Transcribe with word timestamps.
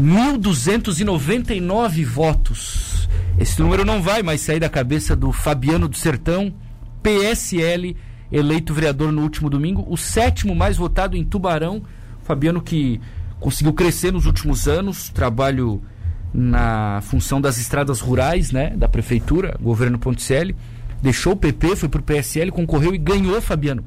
1.299 0.00 2.04
votos. 2.04 3.08
Esse 3.38 3.60
número 3.60 3.84
não 3.84 4.00
vai 4.02 4.22
mais 4.22 4.40
sair 4.42 4.60
da 4.60 4.68
cabeça 4.68 5.16
do 5.16 5.32
Fabiano 5.32 5.88
do 5.88 5.96
Sertão, 5.96 6.54
PSL, 7.02 7.96
eleito 8.30 8.74
vereador 8.74 9.10
no 9.10 9.22
último 9.22 9.48
domingo, 9.48 9.86
o 9.88 9.96
sétimo 9.96 10.54
mais 10.54 10.76
votado 10.76 11.16
em 11.16 11.24
Tubarão. 11.24 11.82
Fabiano 12.24 12.60
que 12.60 13.00
conseguiu 13.40 13.72
crescer 13.72 14.12
nos 14.12 14.26
últimos 14.26 14.68
anos, 14.68 15.08
trabalho 15.08 15.82
na 16.32 17.00
função 17.02 17.40
das 17.40 17.56
estradas 17.56 18.00
rurais, 18.00 18.52
né, 18.52 18.76
da 18.76 18.88
prefeitura, 18.88 19.56
governo 19.60 19.98
Ponticelli, 19.98 20.54
deixou 21.00 21.32
o 21.32 21.36
PP, 21.36 21.76
foi 21.76 21.88
pro 21.88 22.02
PSL, 22.02 22.50
concorreu 22.50 22.94
e 22.94 22.98
ganhou, 22.98 23.40
Fabiano. 23.40 23.84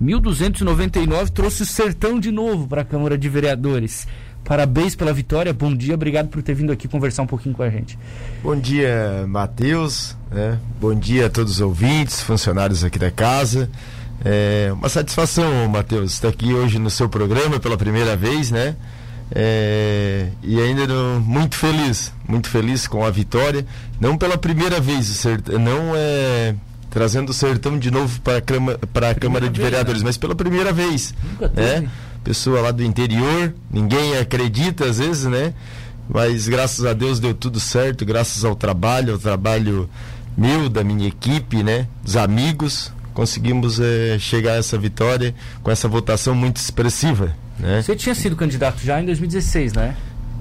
1299 0.00 1.30
trouxe 1.30 1.62
o 1.62 1.66
sertão 1.66 2.18
de 2.18 2.32
novo 2.32 2.66
para 2.66 2.82
a 2.82 2.84
Câmara 2.84 3.16
de 3.16 3.28
Vereadores. 3.28 4.08
Parabéns 4.44 4.94
pela 4.94 5.12
vitória, 5.12 5.52
bom 5.52 5.74
dia, 5.74 5.94
obrigado 5.94 6.28
por 6.28 6.42
ter 6.42 6.54
vindo 6.54 6.72
aqui 6.72 6.88
conversar 6.88 7.22
um 7.22 7.26
pouquinho 7.26 7.54
com 7.54 7.62
a 7.62 7.70
gente. 7.70 7.98
Bom 8.42 8.56
dia, 8.56 9.24
Matheus, 9.28 10.16
né? 10.30 10.58
bom 10.80 10.94
dia 10.94 11.26
a 11.26 11.30
todos 11.30 11.52
os 11.52 11.60
ouvintes, 11.60 12.20
funcionários 12.20 12.82
aqui 12.82 12.98
da 12.98 13.10
casa. 13.10 13.70
É 14.24 14.70
uma 14.72 14.88
satisfação, 14.88 15.68
Matheus, 15.68 16.12
estar 16.12 16.28
aqui 16.28 16.52
hoje 16.52 16.78
no 16.78 16.90
seu 16.90 17.08
programa 17.08 17.58
pela 17.58 17.76
primeira 17.76 18.16
vez, 18.16 18.50
né? 18.50 18.76
É, 19.34 20.28
e 20.42 20.60
ainda 20.60 20.86
muito 21.20 21.56
feliz, 21.56 22.12
muito 22.28 22.48
feliz 22.48 22.86
com 22.86 23.04
a 23.04 23.10
vitória. 23.10 23.64
Não 24.00 24.18
pela 24.18 24.36
primeira 24.36 24.80
vez, 24.80 25.08
o 25.08 25.14
sertão, 25.14 25.58
não 25.58 25.92
é 25.96 26.54
trazendo 26.90 27.30
o 27.30 27.32
sertão 27.32 27.78
de 27.78 27.90
novo 27.90 28.20
para 28.20 29.10
a 29.10 29.14
Câmara 29.14 29.48
de 29.48 29.60
Vereadores, 29.60 30.02
né? 30.02 30.08
mas 30.08 30.18
pela 30.18 30.34
primeira 30.34 30.72
vez. 30.72 31.14
Nunca 31.40 31.48
né? 31.48 31.88
Pessoa 32.24 32.60
lá 32.60 32.70
do 32.70 32.82
interior, 32.82 33.52
ninguém 33.70 34.16
acredita 34.16 34.84
às 34.84 34.98
vezes, 34.98 35.24
né? 35.24 35.52
Mas 36.08 36.48
graças 36.48 36.84
a 36.84 36.92
Deus 36.92 37.18
deu 37.18 37.34
tudo 37.34 37.58
certo, 37.58 38.04
graças 38.04 38.44
ao 38.44 38.54
trabalho, 38.54 39.14
ao 39.14 39.18
trabalho 39.18 39.88
meu, 40.36 40.68
da 40.68 40.84
minha 40.84 41.08
equipe, 41.08 41.62
né? 41.62 41.86
Dos 42.02 42.16
amigos, 42.16 42.92
conseguimos 43.12 43.80
é, 43.80 44.18
chegar 44.18 44.52
a 44.52 44.56
essa 44.56 44.78
vitória 44.78 45.34
com 45.62 45.70
essa 45.70 45.88
votação 45.88 46.34
muito 46.34 46.56
expressiva. 46.56 47.34
Né? 47.58 47.82
Você 47.82 47.94
tinha 47.96 48.14
sido 48.14 48.36
candidato 48.36 48.80
já 48.82 49.00
em 49.00 49.06
2016, 49.06 49.72
né? 49.72 49.96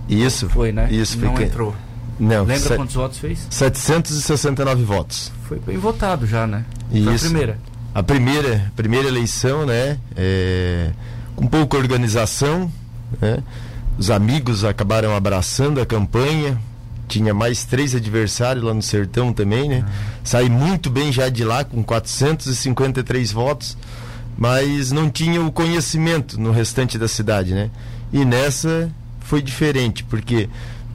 Isso. 0.07 0.49
Foi, 0.49 0.71
né? 0.71 0.87
Isso. 0.91 1.17
Não 1.19 1.39
entrou. 1.41 1.75
Não. 2.19 2.43
Lembra 2.43 2.75
quantos 2.75 2.95
votos 2.95 3.17
fez? 3.17 3.47
769 3.49 4.83
votos. 4.83 5.31
Foi 5.47 5.59
bem 5.59 5.77
votado 5.77 6.25
já, 6.27 6.45
né? 6.45 6.65
Isso. 6.91 7.05
Foi 7.05 7.15
a 7.15 7.19
primeira. 7.19 7.59
A 7.93 8.03
primeira, 8.03 8.71
primeira 8.75 9.07
eleição, 9.07 9.65
né? 9.65 9.97
É, 10.15 10.91
com 11.41 11.47
pouca 11.47 11.75
organização, 11.75 12.71
né? 13.19 13.39
Os 13.97 14.11
amigos 14.11 14.63
acabaram 14.63 15.15
abraçando 15.15 15.81
a 15.81 15.85
campanha, 15.87 16.55
tinha 17.07 17.33
mais 17.33 17.63
três 17.63 17.95
adversários 17.95 18.63
lá 18.63 18.75
no 18.75 18.81
Sertão 18.81 19.33
também, 19.33 19.67
né? 19.67 19.83
Ah. 19.83 19.91
Saí 20.23 20.49
muito 20.49 20.87
bem 20.91 21.11
já 21.11 21.29
de 21.29 21.43
lá 21.43 21.63
com 21.63 21.83
453 21.83 23.31
votos, 23.31 23.75
mas 24.37 24.91
não 24.91 25.09
tinha 25.09 25.41
o 25.41 25.51
conhecimento 25.51 26.39
no 26.39 26.51
restante 26.51 26.99
da 26.99 27.07
cidade, 27.07 27.55
né? 27.55 27.71
E 28.13 28.23
nessa 28.23 28.91
foi 29.21 29.41
diferente, 29.41 30.03
porque 30.03 30.47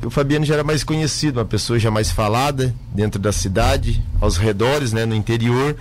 o 0.05 0.11
Fabiano 0.11 0.45
já 0.45 0.55
era 0.55 0.65
mais 0.65 0.85
conhecido, 0.85 1.41
uma 1.41 1.45
pessoa 1.45 1.77
já 1.77 1.91
mais 1.91 2.13
falada 2.13 2.73
dentro 2.95 3.21
da 3.21 3.33
cidade, 3.33 4.01
aos 4.21 4.37
redores, 4.37 4.93
né, 4.93 5.05
no 5.05 5.15
interior, 5.15 5.75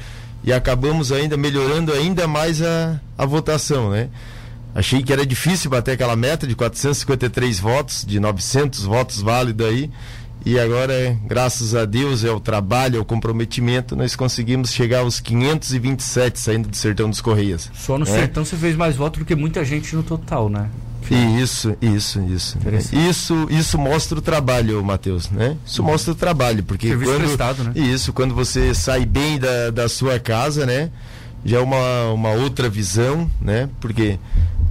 e 0.43 0.51
acabamos 0.51 1.11
ainda 1.11 1.37
melhorando 1.37 1.93
ainda 1.93 2.27
mais 2.27 2.63
a, 2.63 2.99
a 3.15 3.25
votação, 3.27 3.91
né? 3.91 4.09
Achei 4.75 5.01
que 5.01 5.13
era 5.13 5.25
difícil 5.25 5.71
bater 5.71 5.93
aquela 5.93 6.17
meta 6.17 6.45
de 6.45 6.53
453 6.53 7.59
votos, 7.59 8.03
de 8.05 8.19
900 8.19 8.83
votos 8.83 9.21
válidos 9.21 9.65
aí, 9.65 9.89
e 10.45 10.59
agora, 10.59 11.17
graças 11.25 11.73
a 11.73 11.85
Deus, 11.85 12.23
é 12.23 12.29
o 12.29 12.39
trabalho, 12.39 12.97
é 12.97 12.99
o 12.99 13.05
comprometimento, 13.05 13.95
nós 13.95 14.15
conseguimos 14.15 14.71
chegar 14.71 14.99
aos 14.99 15.19
527 15.19 16.39
saindo 16.39 16.69
do 16.69 16.75
Sertão 16.75 17.09
dos 17.09 17.19
Correias. 17.19 17.71
Só 17.73 17.97
no 17.97 18.03
é? 18.03 18.07
Sertão 18.07 18.45
você 18.45 18.55
fez 18.55 18.75
mais 18.75 18.95
votos 18.95 19.19
do 19.19 19.25
que 19.25 19.33
muita 19.33 19.65
gente 19.65 19.95
no 19.95 20.03
total, 20.03 20.47
né? 20.49 20.69
Isso, 21.39 21.75
isso, 21.81 22.19
isso. 22.21 22.57
Isso, 22.91 23.47
isso 23.49 23.77
mostra 23.77 24.17
o 24.17 24.21
trabalho, 24.21 24.83
Matheus, 24.83 25.29
né? 25.29 25.57
Isso 25.65 25.81
uhum. 25.81 25.89
mostra 25.89 26.11
o 26.11 26.15
trabalho, 26.15 26.63
porque 26.63 26.89
Serviço 26.89 27.11
quando 27.11 27.23
prestado, 27.23 27.63
né? 27.63 27.71
isso, 27.75 28.13
quando 28.13 28.35
você 28.35 28.73
sai 28.73 29.05
bem 29.05 29.39
da, 29.39 29.71
da 29.71 29.89
sua 29.89 30.19
casa, 30.19 30.65
né? 30.65 30.91
Já 31.43 31.57
é 31.57 31.59
uma, 31.59 32.11
uma 32.11 32.31
outra 32.31 32.67
visão, 32.67 33.29
né? 33.39 33.69
Porque 33.79 34.17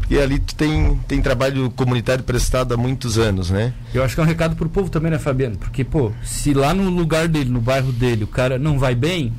porque 0.05 0.19
ali 0.19 0.39
tu 0.39 0.55
tem, 0.55 1.01
tem 1.09 1.23
trabalho 1.23 1.71
comunitário 1.71 2.23
prestado 2.23 2.75
há 2.75 2.77
muitos 2.77 3.17
anos, 3.17 3.51
né? 3.51 3.73
Eu 3.95 4.05
acho 4.05 4.15
que 4.15 4.21
é 4.21 4.23
um 4.23 4.27
recado 4.27 4.55
pro 4.55 4.69
povo 4.69 4.91
também, 4.91 5.11
né, 5.11 5.19
Fabiano? 5.19 5.57
Porque, 5.57 5.83
pô, 5.83 6.13
se 6.23 6.53
lá 6.53 6.75
no 6.75 6.91
lugar 6.91 7.27
dele, 7.27 7.49
no 7.49 7.61
bairro 7.61 7.91
dele, 7.91 8.25
o 8.25 8.27
cara 8.27 8.59
não 8.59 8.79
vai 8.79 8.95
bem, 8.95 9.33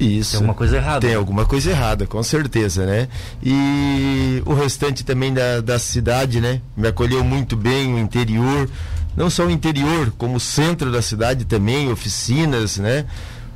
isso. 0.00 0.32
Tem 0.32 0.38
alguma 0.38 0.54
coisa 0.54 0.76
errada. 0.76 1.00
Tem 1.00 1.14
alguma 1.14 1.44
coisa 1.44 1.70
errada, 1.70 2.06
com 2.06 2.22
certeza, 2.22 2.84
né? 2.84 3.06
E 3.42 4.42
o 4.44 4.54
restante 4.54 5.04
também 5.04 5.32
da, 5.32 5.60
da 5.60 5.78
cidade, 5.78 6.40
né? 6.40 6.60
Me 6.76 6.88
acolheu 6.88 7.22
muito 7.22 7.54
bem, 7.54 7.94
o 7.94 7.98
interior. 7.98 8.68
Não 9.16 9.30
só 9.30 9.46
o 9.46 9.50
interior, 9.50 10.12
como 10.18 10.36
o 10.36 10.40
centro 10.40 10.90
da 10.90 11.02
cidade 11.02 11.44
também, 11.44 11.92
oficinas, 11.92 12.78
né? 12.78 13.04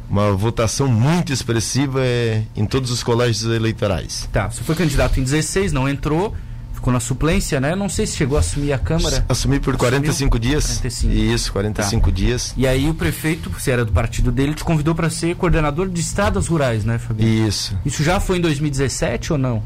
Uma 0.08 0.32
votação 0.32 0.86
muito 0.86 1.32
expressiva 1.32 2.00
é, 2.02 2.42
em 2.54 2.66
todos 2.66 2.90
os 2.90 3.02
colégios 3.02 3.44
eleitorais. 3.44 4.28
Tá, 4.32 4.50
você 4.50 4.62
foi 4.62 4.74
candidato 4.74 5.18
em 5.18 5.22
16, 5.22 5.72
não 5.72 5.88
entrou 5.88 6.34
ficou 6.84 6.92
na 6.92 7.00
suplência, 7.00 7.58
né? 7.58 7.74
Não 7.74 7.88
sei 7.88 8.06
se 8.06 8.14
chegou 8.14 8.36
a 8.36 8.40
assumir 8.40 8.72
a 8.74 8.78
Câmara. 8.78 9.24
Assumi 9.26 9.58
por 9.58 9.74
45 9.74 10.38
dias. 10.38 10.66
45. 10.66 11.12
Isso, 11.14 11.52
45 11.52 12.04
tá. 12.04 12.14
dias. 12.14 12.54
E 12.58 12.66
aí 12.66 12.90
o 12.90 12.94
prefeito, 12.94 13.48
você 13.48 13.70
era 13.70 13.86
do 13.86 13.92
partido 13.92 14.30
dele, 14.30 14.52
te 14.52 14.62
convidou 14.62 14.94
para 14.94 15.08
ser 15.08 15.34
coordenador 15.34 15.88
de 15.88 16.00
estradas 16.00 16.46
rurais, 16.46 16.84
né, 16.84 16.98
Fabiano? 16.98 17.48
Isso. 17.48 17.78
Isso 17.86 18.04
já 18.04 18.20
foi 18.20 18.36
em 18.36 18.40
2017 18.42 19.32
ou 19.32 19.38
não? 19.38 19.62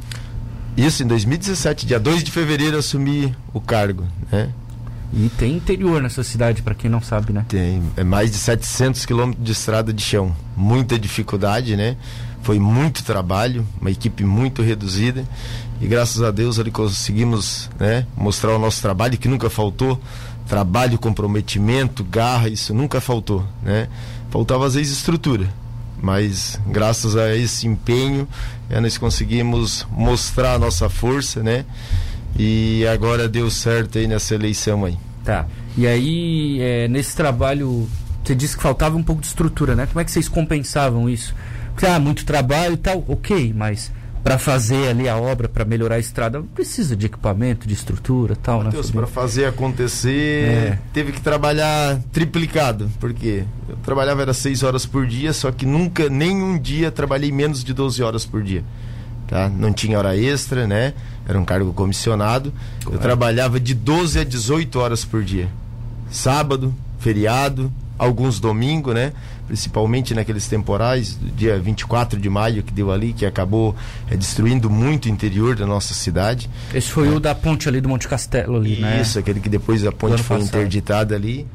Isso, 0.76 1.02
em 1.02 1.08
2017, 1.08 1.86
dia 1.86 1.98
2 1.98 2.22
de 2.22 2.30
fevereiro, 2.30 2.78
assumi 2.78 3.34
o 3.52 3.60
cargo, 3.60 4.06
né? 4.30 4.50
E 5.12 5.28
tem 5.30 5.56
interior 5.56 6.02
nessa 6.02 6.22
cidade, 6.22 6.62
para 6.62 6.74
quem 6.74 6.90
não 6.90 7.00
sabe, 7.00 7.32
né? 7.32 7.44
Tem, 7.48 7.82
é 7.96 8.04
mais 8.04 8.30
de 8.30 8.36
700 8.36 9.06
quilômetros 9.06 9.44
de 9.44 9.52
estrada 9.52 9.92
de 9.92 10.02
chão. 10.02 10.34
Muita 10.56 10.98
dificuldade, 10.98 11.76
né? 11.76 11.96
Foi 12.42 12.58
muito 12.58 13.02
trabalho, 13.02 13.66
uma 13.80 13.90
equipe 13.90 14.24
muito 14.24 14.62
reduzida 14.62 15.24
e 15.80 15.86
graças 15.86 16.22
a 16.22 16.30
Deus 16.30 16.58
ali 16.58 16.70
conseguimos 16.70 17.70
né, 17.78 18.06
mostrar 18.16 18.54
o 18.54 18.58
nosso 18.58 18.82
trabalho 18.82 19.16
que 19.16 19.28
nunca 19.28 19.48
faltou 19.48 20.00
trabalho 20.48 20.98
comprometimento 20.98 22.02
garra 22.02 22.48
isso 22.48 22.72
nunca 22.72 23.00
faltou 23.00 23.46
né 23.62 23.86
faltava 24.30 24.66
às 24.66 24.74
vezes 24.74 24.96
estrutura 24.96 25.48
mas 26.00 26.58
graças 26.66 27.16
a 27.16 27.36
esse 27.36 27.66
empenho 27.66 28.26
é, 28.70 28.80
nós 28.80 28.96
conseguimos 28.96 29.86
mostrar 29.90 30.54
a 30.54 30.58
nossa 30.58 30.88
força 30.88 31.42
né 31.42 31.64
e 32.36 32.86
agora 32.86 33.28
deu 33.28 33.50
certo 33.50 33.98
aí 33.98 34.06
nessa 34.06 34.34
eleição 34.34 34.84
aí 34.84 34.96
tá 35.24 35.46
e 35.76 35.86
aí 35.86 36.58
é, 36.60 36.88
nesse 36.88 37.14
trabalho 37.16 37.88
você 38.24 38.34
disse 38.34 38.56
que 38.56 38.62
faltava 38.62 38.96
um 38.96 39.02
pouco 39.02 39.20
de 39.20 39.28
estrutura 39.28 39.74
né 39.74 39.86
como 39.86 40.00
é 40.00 40.04
que 40.04 40.10
vocês 40.10 40.28
compensavam 40.28 41.08
isso 41.08 41.34
porque 41.72 41.86
ah 41.86 41.98
muito 41.98 42.24
trabalho 42.24 42.74
e 42.74 42.78
tal 42.78 43.04
ok 43.08 43.52
mas 43.56 43.90
para 44.22 44.38
fazer 44.38 44.88
ali 44.88 45.08
a 45.08 45.16
obra, 45.16 45.48
para 45.48 45.64
melhorar 45.64 45.96
a 45.96 45.98
estrada, 45.98 46.42
precisa 46.54 46.96
de 46.96 47.06
equipamento, 47.06 47.66
de 47.66 47.74
estrutura 47.74 48.36
tal, 48.36 48.62
né? 48.62 48.70
para 48.92 49.06
fazer 49.06 49.46
acontecer, 49.46 50.44
é. 50.44 50.78
teve 50.92 51.12
que 51.12 51.20
trabalhar 51.20 51.98
triplicado, 52.12 52.90
porque 53.00 53.44
eu 53.68 53.76
trabalhava 53.76 54.22
era 54.22 54.34
seis 54.34 54.62
horas 54.62 54.84
por 54.84 55.06
dia, 55.06 55.32
só 55.32 55.50
que 55.50 55.64
nunca, 55.64 56.08
nenhum 56.08 56.58
dia 56.58 56.90
trabalhei 56.90 57.32
menos 57.32 57.62
de 57.64 57.72
12 57.72 58.02
horas 58.02 58.26
por 58.26 58.42
dia. 58.42 58.62
Tá? 59.28 59.48
Não 59.48 59.72
tinha 59.72 59.98
hora 59.98 60.16
extra, 60.16 60.66
né? 60.66 60.94
Era 61.28 61.38
um 61.38 61.44
cargo 61.44 61.72
comissionado. 61.74 62.52
Eu 62.90 62.98
trabalhava 62.98 63.60
de 63.60 63.74
12 63.74 64.18
a 64.18 64.24
18 64.24 64.80
horas 64.80 65.04
por 65.04 65.22
dia. 65.22 65.48
Sábado, 66.10 66.74
feriado, 66.98 67.70
alguns 67.98 68.40
domingos, 68.40 68.94
né? 68.94 69.12
Principalmente 69.46 70.14
naqueles 70.14 70.48
temporais, 70.48 71.18
dia 71.36 71.58
24 71.58 72.18
de 72.18 72.30
maio 72.30 72.62
que 72.62 72.72
deu 72.72 72.90
ali, 72.90 73.12
que 73.12 73.26
acabou 73.26 73.76
é, 74.10 74.16
destruindo 74.16 74.70
muito 74.70 75.06
o 75.06 75.08
interior 75.08 75.56
da 75.56 75.66
nossa 75.66 75.92
cidade. 75.92 76.48
Esse 76.72 76.90
foi 76.90 77.08
é. 77.08 77.10
o 77.10 77.20
da 77.20 77.34
ponte 77.34 77.68
ali 77.68 77.82
do 77.82 77.88
Monte 77.88 78.08
Castelo 78.08 78.56
ali, 78.56 78.72
Isso, 78.72 78.80
né? 78.80 79.00
Isso, 79.02 79.18
aquele 79.18 79.40
que 79.40 79.48
depois 79.48 79.86
a 79.86 79.92
ponte 79.92 80.22
foi 80.22 80.38
passado. 80.38 80.56
interditada 80.56 81.14
ali. 81.14 81.46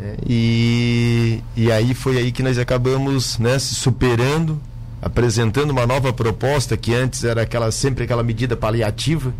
É, 0.00 0.16
e, 0.26 1.40
e 1.56 1.70
aí 1.70 1.94
foi 1.94 2.18
aí 2.18 2.32
que 2.32 2.42
nós 2.42 2.58
acabamos 2.58 3.38
né, 3.38 3.58
se 3.58 3.74
superando, 3.74 4.60
apresentando 5.00 5.70
uma 5.70 5.86
nova 5.86 6.12
proposta 6.12 6.76
que 6.76 6.94
antes 6.94 7.24
era 7.24 7.42
aquela 7.42 7.70
sempre 7.70 8.04
aquela 8.04 8.22
medida 8.22 8.56
paliativa 8.56 9.32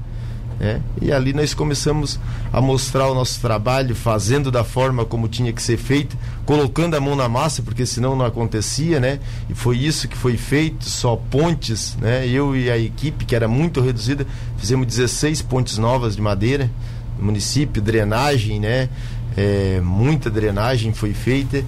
é, 0.60 0.78
e 1.00 1.10
ali 1.10 1.32
nós 1.32 1.54
começamos 1.54 2.20
a 2.52 2.60
mostrar 2.60 3.08
o 3.08 3.14
nosso 3.14 3.40
trabalho, 3.40 3.96
fazendo 3.96 4.50
da 4.50 4.62
forma 4.62 5.06
como 5.06 5.26
tinha 5.26 5.54
que 5.54 5.62
ser 5.62 5.78
feito, 5.78 6.18
colocando 6.44 6.94
a 6.94 7.00
mão 7.00 7.16
na 7.16 7.26
massa, 7.30 7.62
porque 7.62 7.86
senão 7.86 8.14
não 8.14 8.26
acontecia, 8.26 9.00
né? 9.00 9.20
E 9.48 9.54
foi 9.54 9.78
isso 9.78 10.06
que 10.06 10.14
foi 10.14 10.36
feito, 10.36 10.84
só 10.84 11.16
pontes, 11.16 11.96
né? 11.96 12.28
Eu 12.28 12.54
e 12.54 12.70
a 12.70 12.76
equipe, 12.76 13.24
que 13.24 13.34
era 13.34 13.48
muito 13.48 13.80
reduzida, 13.80 14.26
fizemos 14.58 14.86
16 14.86 15.40
pontes 15.40 15.78
novas 15.78 16.14
de 16.14 16.20
madeira, 16.20 16.70
no 17.18 17.24
município, 17.24 17.80
drenagem, 17.80 18.60
né? 18.60 18.90
É, 19.38 19.80
muita 19.82 20.28
drenagem 20.28 20.92
foi 20.92 21.14
feita 21.14 21.64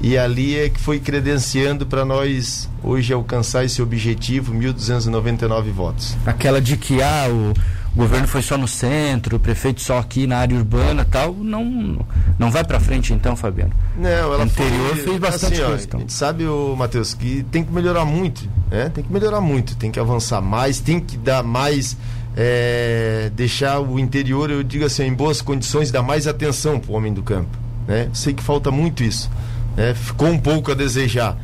e 0.00 0.18
ali 0.18 0.58
é 0.58 0.68
que 0.68 0.80
foi 0.80 0.98
credenciando 0.98 1.86
para 1.86 2.04
nós 2.04 2.68
hoje 2.82 3.12
alcançar 3.12 3.64
esse 3.64 3.80
objetivo, 3.80 4.52
1.299 4.52 5.70
votos. 5.70 6.16
Aquela 6.26 6.60
de 6.60 6.76
que 6.76 7.00
ah, 7.00 7.28
o 7.30 7.54
governo 7.94 8.26
foi 8.26 8.42
só 8.42 8.56
no 8.56 8.66
centro, 8.66 9.36
o 9.36 9.40
prefeito 9.40 9.80
só 9.80 9.98
aqui 9.98 10.26
na 10.26 10.38
área 10.38 10.56
urbana 10.56 11.06
tal, 11.08 11.34
não, 11.34 12.04
não 12.38 12.50
vai 12.50 12.64
para 12.64 12.80
frente 12.80 13.12
então, 13.12 13.36
Fabiano? 13.36 13.72
Não, 13.96 14.08
ela 14.08 14.40
o 14.40 14.46
interior 14.46 14.96
foi, 14.96 15.04
fez 15.04 15.18
bastante 15.18 15.54
assim, 15.54 15.64
coisa. 15.64 15.84
Então. 15.84 15.98
A 15.98 16.00
gente 16.00 16.12
sabe, 16.12 16.46
o 16.46 16.74
Matheus, 16.74 17.14
que 17.14 17.44
tem 17.50 17.62
que 17.62 17.72
melhorar 17.72 18.04
muito, 18.04 18.48
né? 18.70 18.90
Tem 18.92 19.04
que 19.04 19.12
melhorar 19.12 19.40
muito, 19.40 19.76
tem 19.76 19.90
que 19.90 20.00
avançar 20.00 20.40
mais, 20.40 20.80
tem 20.80 20.98
que 20.98 21.16
dar 21.16 21.42
mais 21.42 21.96
é, 22.36 23.30
deixar 23.36 23.78
o 23.78 23.98
interior, 23.98 24.50
eu 24.50 24.62
digo 24.62 24.84
assim, 24.84 25.04
em 25.04 25.14
boas 25.14 25.40
condições, 25.40 25.90
dar 25.90 26.02
mais 26.02 26.26
atenção 26.26 26.80
para 26.80 26.90
o 26.90 26.94
homem 26.96 27.12
do 27.12 27.22
campo. 27.22 27.56
Né? 27.86 28.08
Sei 28.12 28.32
que 28.32 28.42
falta 28.42 28.70
muito 28.70 29.02
isso 29.02 29.30
é, 29.76 29.94
ficou 29.94 30.28
um 30.28 30.38
pouco 30.38 30.70
a 30.70 30.74
desejar. 30.74 31.38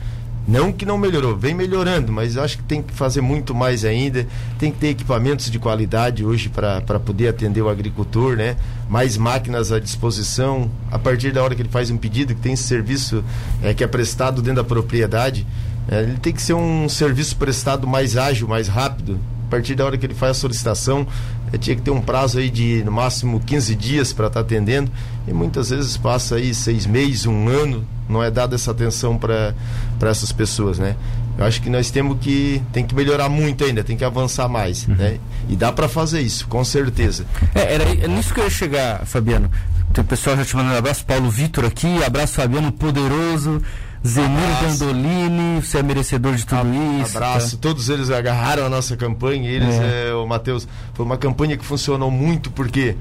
Não 0.49 0.73
que 0.73 0.87
não 0.87 0.97
melhorou, 0.97 1.37
vem 1.37 1.53
melhorando, 1.53 2.11
mas 2.11 2.39
acho 2.39 2.57
que 2.57 2.63
tem 2.63 2.83
que 2.83 2.95
fazer 2.95 3.21
muito 3.21 3.55
mais 3.55 3.85
ainda. 3.85 4.27
Tem 4.59 4.73
que 4.73 4.79
ter 4.79 4.89
equipamentos 4.89 5.51
de 5.51 5.59
qualidade 5.59 6.25
hoje 6.25 6.49
para 6.49 6.99
poder 6.99 7.29
atender 7.29 7.61
o 7.61 7.69
agricultor, 7.69 8.35
né? 8.35 8.57
Mais 8.89 9.19
máquinas 9.19 9.71
à 9.71 9.79
disposição. 9.79 10.71
A 10.91 10.99
partir 10.99 11.33
da 11.33 11.43
hora 11.43 11.55
que 11.55 11.61
ele 11.61 11.69
faz 11.69 11.91
um 11.91 11.99
pedido, 11.99 12.35
que 12.35 12.41
tem 12.41 12.55
esse 12.55 12.63
serviço 12.63 13.23
é, 13.63 13.75
que 13.75 13.85
é 13.85 13.87
prestado 13.87 14.41
dentro 14.41 14.63
da 14.63 14.65
propriedade, 14.65 15.47
é, 15.87 16.01
ele 16.01 16.17
tem 16.17 16.33
que 16.33 16.41
ser 16.41 16.55
um 16.55 16.89
serviço 16.89 17.37
prestado 17.37 17.87
mais 17.87 18.17
ágil, 18.17 18.49
mais 18.49 18.69
rápido. 18.69 19.21
A 19.49 19.51
partir 19.51 19.75
da 19.75 19.87
hora 19.87 19.97
que 19.97 20.05
ele 20.05 20.15
faz 20.15 20.33
a 20.33 20.41
solicitação, 20.41 21.07
é, 21.51 21.57
tinha 21.57 21.75
que 21.75 21.81
ter 21.81 21.91
um 21.91 22.03
prazo 22.03 22.39
aí 22.39 22.51
de 22.51 22.85
no 22.85 22.93
máximo 22.93 23.41
15 23.41 23.75
dias 23.75 24.13
para 24.13 24.27
estar 24.27 24.41
tá 24.41 24.47
atendendo. 24.47 24.93
E 25.27 25.33
muitas 25.33 25.71
vezes 25.71 25.97
passa 25.97 26.37
aí 26.37 26.55
seis 26.55 26.85
meses, 26.85 27.25
um 27.25 27.49
ano 27.49 27.83
não 28.07 28.23
é 28.23 28.31
dada 28.31 28.57
essa 28.57 28.73
atenção 28.73 29.17
para 29.17 29.55
essas 30.03 30.33
pessoas, 30.33 30.79
né? 30.79 30.97
Eu 31.39 31.47
acho 31.47 31.63
que 31.63 31.71
nós 31.71 31.91
temos 31.91 32.19
que 32.21 32.61
tem 32.73 32.85
que 32.85 32.95
melhorar 32.95 33.31
muito 33.31 33.65
ainda, 33.65 33.83
tem 33.83 33.97
que 33.97 34.05
avançar 34.05 34.49
mais, 34.49 34.87
uhum. 34.87 34.97
né? 34.97 35.19
E 35.49 35.57
dá 35.57 35.73
para 35.73 35.89
fazer 35.89 36.21
isso, 36.21 36.47
com 36.47 36.63
certeza. 36.63 37.25
É, 37.55 37.75
era 37.75 37.85
é 37.85 38.07
nisso 38.07 38.35
que 38.35 38.41
eu 38.41 38.45
ia 38.45 38.51
chegar, 38.51 39.07
Fabiano. 39.07 39.51
Tem 39.95 40.05
o 40.05 40.07
pessoal 40.07 40.37
já 40.37 40.45
te 40.45 40.55
mandando 40.55 40.75
um 40.75 40.79
abraço, 40.79 41.07
Paulo 41.07 41.31
Vitor 41.31 41.65
aqui, 41.65 42.05
abraço 42.05 42.35
Fabiano 42.35 42.71
Poderoso. 42.71 43.63
Zenir 44.07 44.63
Gandolini, 44.63 45.61
você 45.61 45.79
é 45.79 45.83
merecedor 45.83 46.35
de 46.35 46.47
tudo 46.47 46.69
isso. 47.03 47.17
Abraço, 47.17 47.57
tá? 47.57 47.63
todos 47.63 47.89
eles 47.89 48.11
agarraram 48.11 48.65
a 48.65 48.69
nossa 48.69 48.97
campanha, 48.97 49.51
eles, 49.51 49.75
é. 49.75 50.11
É, 50.11 50.15
o 50.15 50.27
Matheus, 50.27 50.69
foi 50.95 51.05
uma 51.05 51.17
campanha 51.17 51.57
que 51.57 51.65
funcionou 51.65 52.11
muito 52.11 52.51
porque 52.51 52.97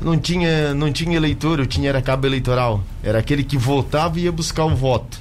não 0.00 0.16
tinha, 0.16 0.72
não 0.74 0.90
tinha 0.90 1.16
eleitor, 1.16 1.58
eu 1.58 1.66
tinha 1.66 1.90
era 1.90 2.00
cabo 2.00 2.26
eleitoral. 2.26 2.82
Era 3.02 3.18
aquele 3.18 3.44
que 3.44 3.58
votava 3.58 4.18
e 4.18 4.24
ia 4.24 4.32
buscar 4.32 4.64
o 4.64 4.74
voto. 4.74 5.20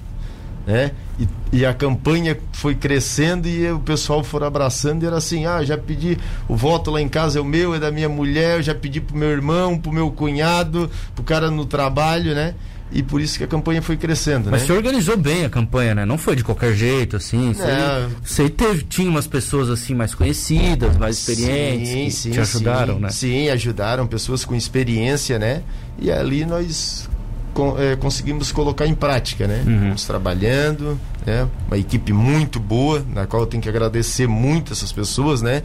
Né? 0.66 0.92
E, 1.20 1.28
e, 1.58 1.66
a 1.66 1.74
campanha 1.74 2.38
foi 2.54 2.76
crescendo 2.76 3.48
e 3.48 3.72
o 3.72 3.80
pessoal 3.80 4.24
foi 4.24 4.46
abraçando 4.46 5.04
e 5.04 5.08
era 5.08 5.18
assim, 5.18 5.46
ah, 5.46 5.64
já 5.64 5.78
pedi 5.78 6.18
o 6.48 6.56
voto 6.56 6.92
lá 6.92 7.02
em 7.02 7.10
casa 7.10 7.40
é 7.40 7.42
o 7.42 7.46
meu, 7.46 7.74
é 7.74 7.80
da 7.80 7.92
minha 7.92 8.08
mulher, 8.08 8.58
eu 8.58 8.62
já 8.62 8.76
pedi 8.76 9.02
pro 9.02 9.18
meu 9.18 9.30
irmão, 9.30 9.78
pro 9.78 9.92
meu 9.92 10.12
cunhado, 10.12 10.90
pro 11.16 11.24
cara 11.24 11.50
no 11.50 11.66
trabalho, 11.66 12.36
né? 12.36 12.54
E 12.92 13.04
por 13.04 13.22
isso 13.22 13.38
que 13.38 13.44
a 13.44 13.48
campanha 13.48 13.82
foi 13.82 13.96
crescendo, 13.98 14.50
Mas 14.50 14.62
né? 14.62 14.68
você 14.68 14.74
organizou 14.74 15.16
bem 15.16 15.46
a 15.46 15.50
campanha, 15.50 15.94
né? 15.94 16.06
Não 16.06 16.18
foi 16.18 16.36
de 16.36 16.44
qualquer 16.44 16.74
jeito, 16.74 17.18
assim. 17.18 17.54
Você, 17.54 17.64
é. 17.64 18.08
você 18.24 18.50
teve, 18.50 18.84
tinha 18.84 19.10
umas 19.10 19.28
pessoas 19.28 19.70
assim 19.70 19.94
mais 19.94 20.16
conhecidas, 20.16 20.98
mais 20.98 21.18
experientes, 21.20 21.90
sim, 21.90 22.06
que 22.06 22.12
sim, 22.12 22.32
te 22.32 22.40
ajudaram, 22.40 22.96
sim, 22.96 23.02
né? 23.02 23.10
Sim, 23.10 23.50
ajudaram 23.50 24.08
pessoas 24.08 24.44
com 24.44 24.56
experiência, 24.56 25.38
né? 25.38 25.62
E 26.00 26.12
ali 26.12 26.46
nós 26.46 27.08
com, 27.54 27.78
é, 27.78 27.96
conseguimos 27.96 28.52
colocar 28.52 28.88
em 28.88 28.96
prática, 28.96 29.46
né? 29.46 29.64
Uhum. 29.66 29.76
Estamos 29.76 30.06
trabalhando, 30.06 31.00
né? 31.26 31.48
Uma 31.68 31.78
equipe 31.78 32.14
muito 32.14 32.60
boa, 32.60 33.06
na 33.14 33.28
qual 33.28 33.44
eu 33.44 33.48
tenho 33.48 33.62
que 33.62 33.70
agradecer 33.70 34.28
muito 34.28 34.74
essas 34.74 34.92
pessoas, 34.92 35.42
né? 35.42 35.62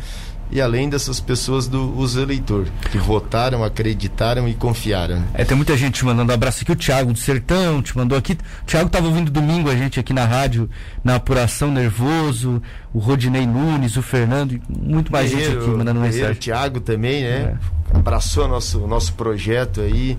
E 0.55 0.61
além 0.61 0.89
dessas 0.89 1.21
pessoas 1.21 1.67
do 1.67 1.99
os 1.99 2.15
eleitor 2.15 2.69
que 2.93 2.97
votaram, 2.97 3.65
acreditaram 3.65 4.49
e 4.49 4.55
confiaram. 4.55 5.21
É, 5.35 5.45
tem 5.45 5.57
muita 5.57 5.77
gente 5.77 5.97
te 5.97 6.05
mandando 6.05 6.31
um 6.31 6.35
abraço 6.35 6.63
aqui, 6.63 6.71
o 6.71 6.77
Thiago 6.77 7.13
do 7.13 7.19
Sertão 7.19 7.83
te 7.83 7.97
mandou 7.97 8.17
aqui. 8.17 8.39
O 8.63 8.65
Thiago 8.65 8.87
estava 8.87 9.09
ouvindo 9.09 9.33
domingo 9.33 9.69
a 9.69 9.75
gente 9.75 9.99
aqui 9.99 10.13
na 10.13 10.25
rádio, 10.25 10.71
na 11.03 11.17
apuração 11.17 11.73
nervoso, 11.73 12.63
o 12.93 13.01
Rodinei 13.01 13.45
Nunes, 13.45 13.97
o 13.97 14.03
Fernando, 14.03 14.61
muito 14.69 15.11
mais 15.11 15.29
gente 15.29 15.57
aqui 15.57 15.67
mandando 15.67 15.99
mensagem. 15.99 16.31
O 16.31 16.37
Thiago 16.37 16.81
também, 16.81 17.25
né? 17.25 17.59
É. 17.93 17.97
Abraçou 17.97 18.47
nosso 18.47 18.87
nosso 18.87 19.13
projeto 19.15 19.81
aí. 19.81 20.17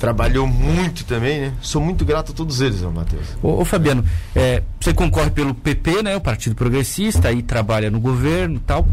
trabalhou 0.00 0.48
muito 0.48 1.04
também, 1.04 1.42
né? 1.42 1.52
Sou 1.60 1.80
muito 1.80 2.04
grato 2.04 2.32
a 2.32 2.34
todos 2.34 2.60
eles, 2.60 2.82
Matheus. 2.82 3.36
Ô, 3.40 3.60
ô 3.60 3.64
Fabiano, 3.64 4.04
é, 4.34 4.64
você 4.80 4.92
concorre 4.92 5.30
pelo 5.30 5.54
PP, 5.54 6.02
né? 6.02 6.16
O 6.16 6.20
Partido 6.20 6.56
Progressista, 6.56 7.28
aí 7.28 7.40
trabalha 7.40 7.88
no 7.88 8.00
governo 8.00 8.56
e 8.56 8.60
tal. 8.60 8.88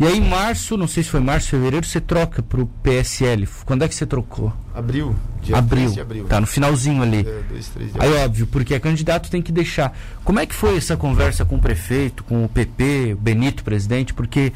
E 0.00 0.06
aí, 0.06 0.16
em 0.16 0.26
março, 0.26 0.78
não 0.78 0.88
sei 0.88 1.02
se 1.02 1.10
foi 1.10 1.20
março, 1.20 1.50
fevereiro, 1.50 1.84
você 1.84 2.00
troca 2.00 2.42
para 2.42 2.58
o 2.58 2.66
PSL. 2.66 3.46
Quando 3.66 3.84
é 3.84 3.88
que 3.88 3.94
você 3.94 4.06
trocou? 4.06 4.50
Abril. 4.74 5.14
Abril. 5.52 5.90
De 5.90 6.00
abril. 6.00 6.24
Tá 6.24 6.40
no 6.40 6.46
finalzinho 6.46 7.02
ali. 7.02 7.18
É, 7.18 7.42
dois, 7.46 7.68
três 7.68 7.90
aí, 7.98 8.10
óbvio, 8.24 8.46
porque 8.46 8.72
é 8.72 8.80
candidato 8.80 9.30
tem 9.30 9.42
que 9.42 9.52
deixar. 9.52 9.94
Como 10.24 10.40
é 10.40 10.46
que 10.46 10.54
foi 10.54 10.78
essa 10.78 10.96
conversa 10.96 11.44
com 11.44 11.56
o 11.56 11.60
prefeito, 11.60 12.24
com 12.24 12.46
o 12.46 12.48
PP, 12.48 13.12
o 13.12 13.16
Benito, 13.20 13.62
presidente? 13.62 14.14
Porque 14.14 14.54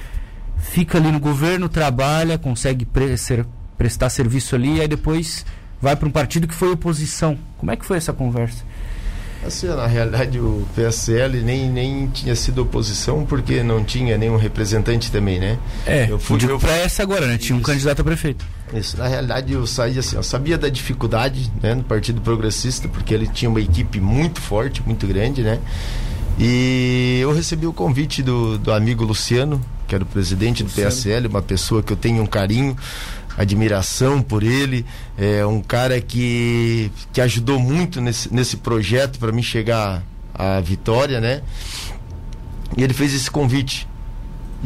fica 0.57 0.97
ali 0.97 1.13
no 1.13 1.21
governo, 1.21 1.69
trabalha, 1.69 2.39
consegue 2.39 2.87
pre 2.87 3.15
ser, 3.19 3.47
prestar 3.77 4.09
serviço 4.09 4.55
ali, 4.55 4.77
e 4.77 4.81
aí 4.81 4.89
depois 4.89 5.45
vai 5.79 5.95
para 5.95 6.09
um 6.09 6.11
partido 6.11 6.49
que 6.49 6.55
foi 6.55 6.71
oposição. 6.71 7.37
Como 7.59 7.71
é 7.71 7.77
que 7.77 7.85
foi 7.85 7.99
essa 7.99 8.15
conversa? 8.15 8.65
Assim, 9.47 9.67
na 9.67 9.87
realidade, 9.87 10.39
o 10.39 10.67
PSL 10.75 11.43
nem, 11.43 11.71
nem 11.71 12.07
tinha 12.09 12.35
sido 12.35 12.63
oposição 12.63 13.25
porque 13.25 13.63
não 13.63 13.85
tinha 13.85 14.17
nenhum 14.17 14.37
representante 14.37 15.11
também, 15.11 15.39
né? 15.39 15.59
É, 15.87 16.11
eu 16.11 16.19
fui 16.19 16.39
eu... 16.43 16.59
para 16.59 16.77
essa 16.77 17.03
agora, 17.03 17.27
né? 17.27 17.37
Tinha 17.37 17.57
um 17.57 17.63
candidato 17.63 18.01
a 18.01 18.05
prefeito. 18.05 18.45
Isso, 18.73 18.97
na 18.97 19.07
realidade 19.07 19.53
eu 19.53 19.67
saí 19.67 19.99
assim, 19.99 20.17
eu 20.17 20.23
sabia 20.23 20.57
da 20.59 20.69
dificuldade 20.69 21.53
né, 21.63 21.75
no 21.75 21.85
Partido 21.85 22.21
Progressista, 22.21 22.89
porque 22.89 23.13
ele 23.13 23.27
tinha 23.27 23.51
uma 23.51 23.61
equipe 23.61 24.01
muito 24.01 24.41
forte, 24.41 24.83
muito 24.85 25.07
grande, 25.07 25.43
né? 25.43 25.61
E 26.39 27.21
eu 27.23 27.33
recebi 27.33 27.67
o 27.67 27.73
convite 27.73 28.23
do, 28.23 28.59
do 28.59 28.73
amigo 28.73 29.05
Luciano, 29.05 29.61
que 29.87 29.95
era 29.95 30.03
o 30.03 30.07
presidente 30.07 30.65
do 30.65 30.67
Luciano. 30.67 30.91
PSL, 30.91 31.29
uma 31.29 31.43
pessoa 31.43 31.83
que 31.83 31.93
eu 31.93 31.97
tenho 31.97 32.23
um 32.23 32.27
carinho 32.27 32.77
admiração 33.37 34.23
por 34.23 34.43
ele. 34.43 34.85
É 35.17 35.45
um 35.45 35.61
cara 35.61 36.01
que, 36.01 36.91
que 37.13 37.21
ajudou 37.21 37.59
muito 37.59 38.01
nesse, 38.01 38.33
nesse 38.33 38.57
projeto 38.57 39.19
para 39.19 39.33
mim 39.33 39.43
chegar 39.43 40.03
à 40.35 40.61
vitória, 40.61 41.21
né? 41.21 41.43
E 42.77 42.83
ele 42.83 42.95
fez 42.95 43.15
esse 43.15 43.31
convite. 43.31 43.87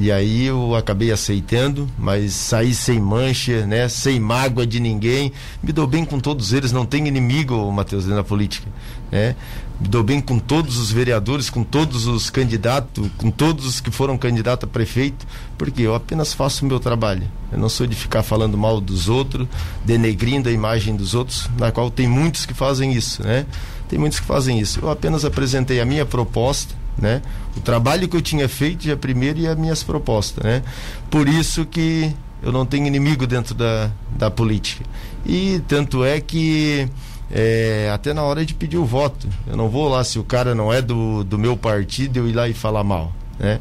E 0.00 0.12
aí 0.12 0.46
eu 0.46 0.76
acabei 0.76 1.10
aceitando, 1.10 1.90
mas 1.98 2.32
saí 2.32 2.72
sem 2.72 3.00
mancha, 3.00 3.66
né? 3.66 3.88
Sem 3.88 4.20
mágoa 4.20 4.64
de 4.64 4.78
ninguém. 4.78 5.32
Me 5.60 5.72
dou 5.72 5.88
bem 5.88 6.04
com 6.04 6.20
todos 6.20 6.52
eles, 6.52 6.70
não 6.70 6.86
tenho 6.86 7.08
inimigo, 7.08 7.70
Matheus, 7.72 8.06
da 8.06 8.22
política, 8.22 8.68
né? 9.10 9.34
Dou 9.80 10.02
bem 10.02 10.20
com 10.20 10.40
todos 10.40 10.76
os 10.76 10.90
vereadores, 10.90 11.48
com 11.48 11.62
todos 11.62 12.06
os 12.06 12.30
candidatos, 12.30 13.08
com 13.16 13.30
todos 13.30 13.64
os 13.64 13.80
que 13.80 13.92
foram 13.92 14.18
candidatos 14.18 14.68
a 14.68 14.72
prefeito, 14.72 15.24
porque 15.56 15.82
eu 15.82 15.94
apenas 15.94 16.34
faço 16.34 16.64
o 16.64 16.68
meu 16.68 16.80
trabalho. 16.80 17.22
Eu 17.52 17.58
não 17.58 17.68
sou 17.68 17.86
de 17.86 17.94
ficar 17.94 18.24
falando 18.24 18.58
mal 18.58 18.80
dos 18.80 19.08
outros, 19.08 19.46
denegrindo 19.84 20.48
a 20.48 20.52
imagem 20.52 20.96
dos 20.96 21.14
outros, 21.14 21.48
na 21.56 21.70
qual 21.70 21.92
tem 21.92 22.08
muitos 22.08 22.44
que 22.44 22.52
fazem 22.52 22.92
isso, 22.92 23.22
né? 23.22 23.46
Tem 23.88 23.98
muitos 23.98 24.18
que 24.18 24.26
fazem 24.26 24.58
isso. 24.58 24.80
Eu 24.80 24.90
apenas 24.90 25.24
apresentei 25.24 25.80
a 25.80 25.84
minha 25.84 26.04
proposta, 26.04 26.74
né? 26.98 27.22
O 27.56 27.60
trabalho 27.60 28.08
que 28.08 28.16
eu 28.16 28.22
tinha 28.22 28.48
feito 28.48 28.82
já 28.84 28.96
primeiro 28.96 29.38
e 29.38 29.46
as 29.46 29.56
minhas 29.56 29.84
propostas, 29.84 30.42
né? 30.42 30.62
Por 31.08 31.28
isso 31.28 31.64
que 31.64 32.12
eu 32.42 32.50
não 32.50 32.66
tenho 32.66 32.86
inimigo 32.86 33.28
dentro 33.28 33.54
da, 33.54 33.90
da 34.16 34.28
política. 34.28 34.84
E 35.24 35.62
tanto 35.68 36.04
é 36.04 36.20
que 36.20 36.88
é, 37.30 37.90
até 37.92 38.14
na 38.14 38.22
hora 38.22 38.44
de 38.44 38.54
pedir 38.54 38.78
o 38.78 38.84
voto, 38.84 39.28
eu 39.46 39.56
não 39.56 39.68
vou 39.68 39.88
lá 39.88 40.02
se 40.04 40.18
o 40.18 40.24
cara 40.24 40.54
não 40.54 40.72
é 40.72 40.80
do, 40.80 41.24
do 41.24 41.38
meu 41.38 41.56
partido 41.56 42.18
eu 42.18 42.28
ir 42.28 42.32
lá 42.32 42.48
e 42.48 42.54
falar 42.54 42.84
mal, 42.84 43.12
né? 43.38 43.60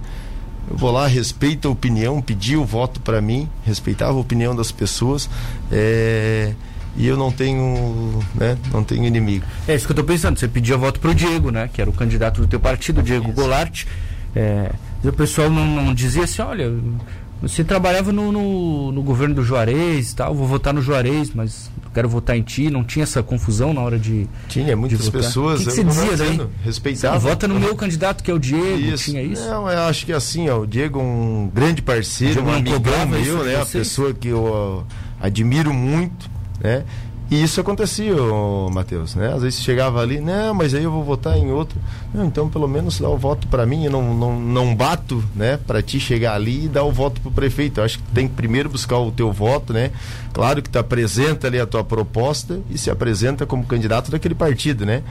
Eu 0.70 0.76
vou 0.76 0.92
lá, 0.92 1.08
respeito 1.08 1.68
a 1.68 1.72
opinião, 1.72 2.22
pedir 2.22 2.58
o 2.58 2.66
voto 2.66 3.00
para 3.00 3.22
mim, 3.22 3.50
respeitava 3.66 4.18
a 4.18 4.20
opinião 4.20 4.54
das 4.54 4.70
pessoas. 4.70 5.30
É, 5.72 6.54
e 6.98 7.08
eu 7.08 7.16
não 7.16 7.32
tenho, 7.32 8.20
né, 8.36 8.58
não 8.74 8.84
tenho 8.84 9.06
inimigo. 9.06 9.46
É 9.68 9.76
isso 9.76 9.86
que 9.86 9.92
eu 9.92 9.94
estou 9.94 10.04
pensando. 10.04 10.38
Você 10.38 10.48
pedia 10.48 10.76
voto 10.76 11.00
para 11.00 11.12
o 11.12 11.16
Diego, 11.16 11.52
né, 11.52 11.70
que 11.72 11.80
era 11.80 11.90
o 11.90 11.94
candidato 11.94 12.42
do 12.42 12.48
teu 12.48 12.60
partido, 12.60 13.02
Diego 13.02 13.26
isso. 13.26 13.34
Goulart. 13.34 13.86
É, 14.36 14.72
e 15.04 15.08
o 15.08 15.14
pessoal 15.14 15.50
não, 15.50 15.66
não, 15.66 15.94
dizia 15.94 16.24
assim, 16.24 16.42
olha, 16.42 16.74
você 17.42 17.64
trabalhava 17.64 18.12
no, 18.12 18.32
no, 18.32 18.92
no, 18.92 19.04
governo 19.04 19.36
do 19.36 19.44
Juarez, 19.44 20.14
tal, 20.14 20.34
vou 20.34 20.48
votar 20.48 20.74
no 20.74 20.82
Juarez, 20.82 21.32
mas 21.34 21.72
quero 21.98 22.08
votar 22.08 22.38
em 22.38 22.44
ti. 22.44 22.70
Não 22.70 22.84
tinha 22.84 23.01
essa 23.01 23.24
confusão 23.24 23.74
na 23.74 23.82
hora 23.82 23.98
de 23.98 24.27
tinha 24.48 24.75
muitas 24.77 25.06
de 25.06 25.12
pessoas. 25.12 25.62
O 25.62 25.63
que, 25.63 25.70
que 25.70 25.75
você 25.75 25.84
dizia 25.84 26.16
daí? 26.16 26.48
Respeitava. 26.63 27.18
vota 27.18 27.48
no 27.48 27.60
meu 27.60 27.75
candidato 27.75 28.24
que 28.24 28.30
é 28.30 28.34
o 28.34 28.39
Diego. 28.39 28.77
Isso. 28.77 29.06
Tinha 29.06 29.24
isso? 29.24 29.50
Não, 29.50 29.68
eu 29.68 29.82
acho 29.82 30.06
que 30.06 30.13
assim, 30.13 30.48
ó, 30.48 30.60
o 30.60 30.68
Diego 30.68 31.00
é 31.00 31.04
um 31.04 31.51
grande 31.51 31.82
parceiro, 31.82 32.44
um 32.44 32.54
amigo 32.54 32.80
meu, 33.10 33.44
né, 33.44 33.60
a 33.60 33.66
pessoa 33.66 34.13
que 34.13 34.27
eu 34.27 34.86
admiro 35.20 35.74
muito, 35.74 36.30
né? 36.62 36.84
E 37.30 37.44
isso 37.44 37.60
acontecia, 37.60 38.16
Matheus, 38.72 39.14
né? 39.14 39.34
Às 39.34 39.42
vezes 39.42 39.62
chegava 39.62 40.02
ali, 40.02 40.22
não, 40.22 40.54
mas 40.54 40.74
aí 40.74 40.84
eu 40.84 40.92
vou 40.92 41.04
votar 41.04 41.38
em 41.38 41.52
outro. 41.52 41.78
Não, 42.14 42.26
então 42.26 42.48
pelo 42.48 42.70
menos 42.70 43.02
dá 43.02 43.10
o 43.10 43.18
voto 43.18 43.48
para 43.48 43.66
mim, 43.66 43.84
eu 43.84 43.92
não, 43.92 44.14
não, 44.14 44.40
não 44.40 44.76
bato, 44.76 45.22
né? 45.36 45.58
Para 45.58 45.82
ti 45.82 46.00
chegar 46.00 46.36
ali 46.36 46.66
e 46.66 46.68
dar 46.70 46.84
o 46.84 46.92
voto 46.92 47.20
pro 47.20 47.30
prefeito. 47.30 47.82
Eu 47.82 47.84
acho 47.84 48.00
que 48.00 48.06
tem 48.14 48.30
que 48.30 48.34
primeiro 48.34 48.70
buscar 48.70 48.98
o 49.00 49.12
teu 49.12 49.32
voto, 49.34 49.74
né? 49.74 49.92
Claro 50.32 50.62
que 50.62 50.70
tu 50.70 50.80
apresenta 50.80 51.48
ali 51.48 51.60
a 51.60 51.66
tua 51.66 51.84
proposta 51.84 52.62
e 52.70 52.78
se 52.78 52.90
apresenta 52.90 53.46
como 53.46 53.66
candidato 53.66 54.10
daquele 54.10 54.36
partido, 54.36 54.86
né? 54.86 55.04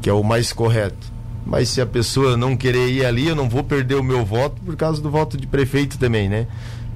Que 0.00 0.08
é 0.08 0.12
o 0.12 0.22
mais 0.22 0.52
correto. 0.52 1.16
Mas 1.44 1.68
se 1.68 1.80
a 1.80 1.86
pessoa 1.86 2.36
não 2.36 2.56
querer 2.56 2.88
ir 2.90 3.04
ali, 3.04 3.26
eu 3.26 3.34
não 3.34 3.48
vou 3.48 3.64
perder 3.64 3.96
o 3.96 4.04
meu 4.04 4.24
voto 4.24 4.60
por 4.62 4.76
causa 4.76 5.02
do 5.02 5.10
voto 5.10 5.36
de 5.36 5.48
prefeito 5.48 5.98
também, 5.98 6.28
né? 6.28 6.46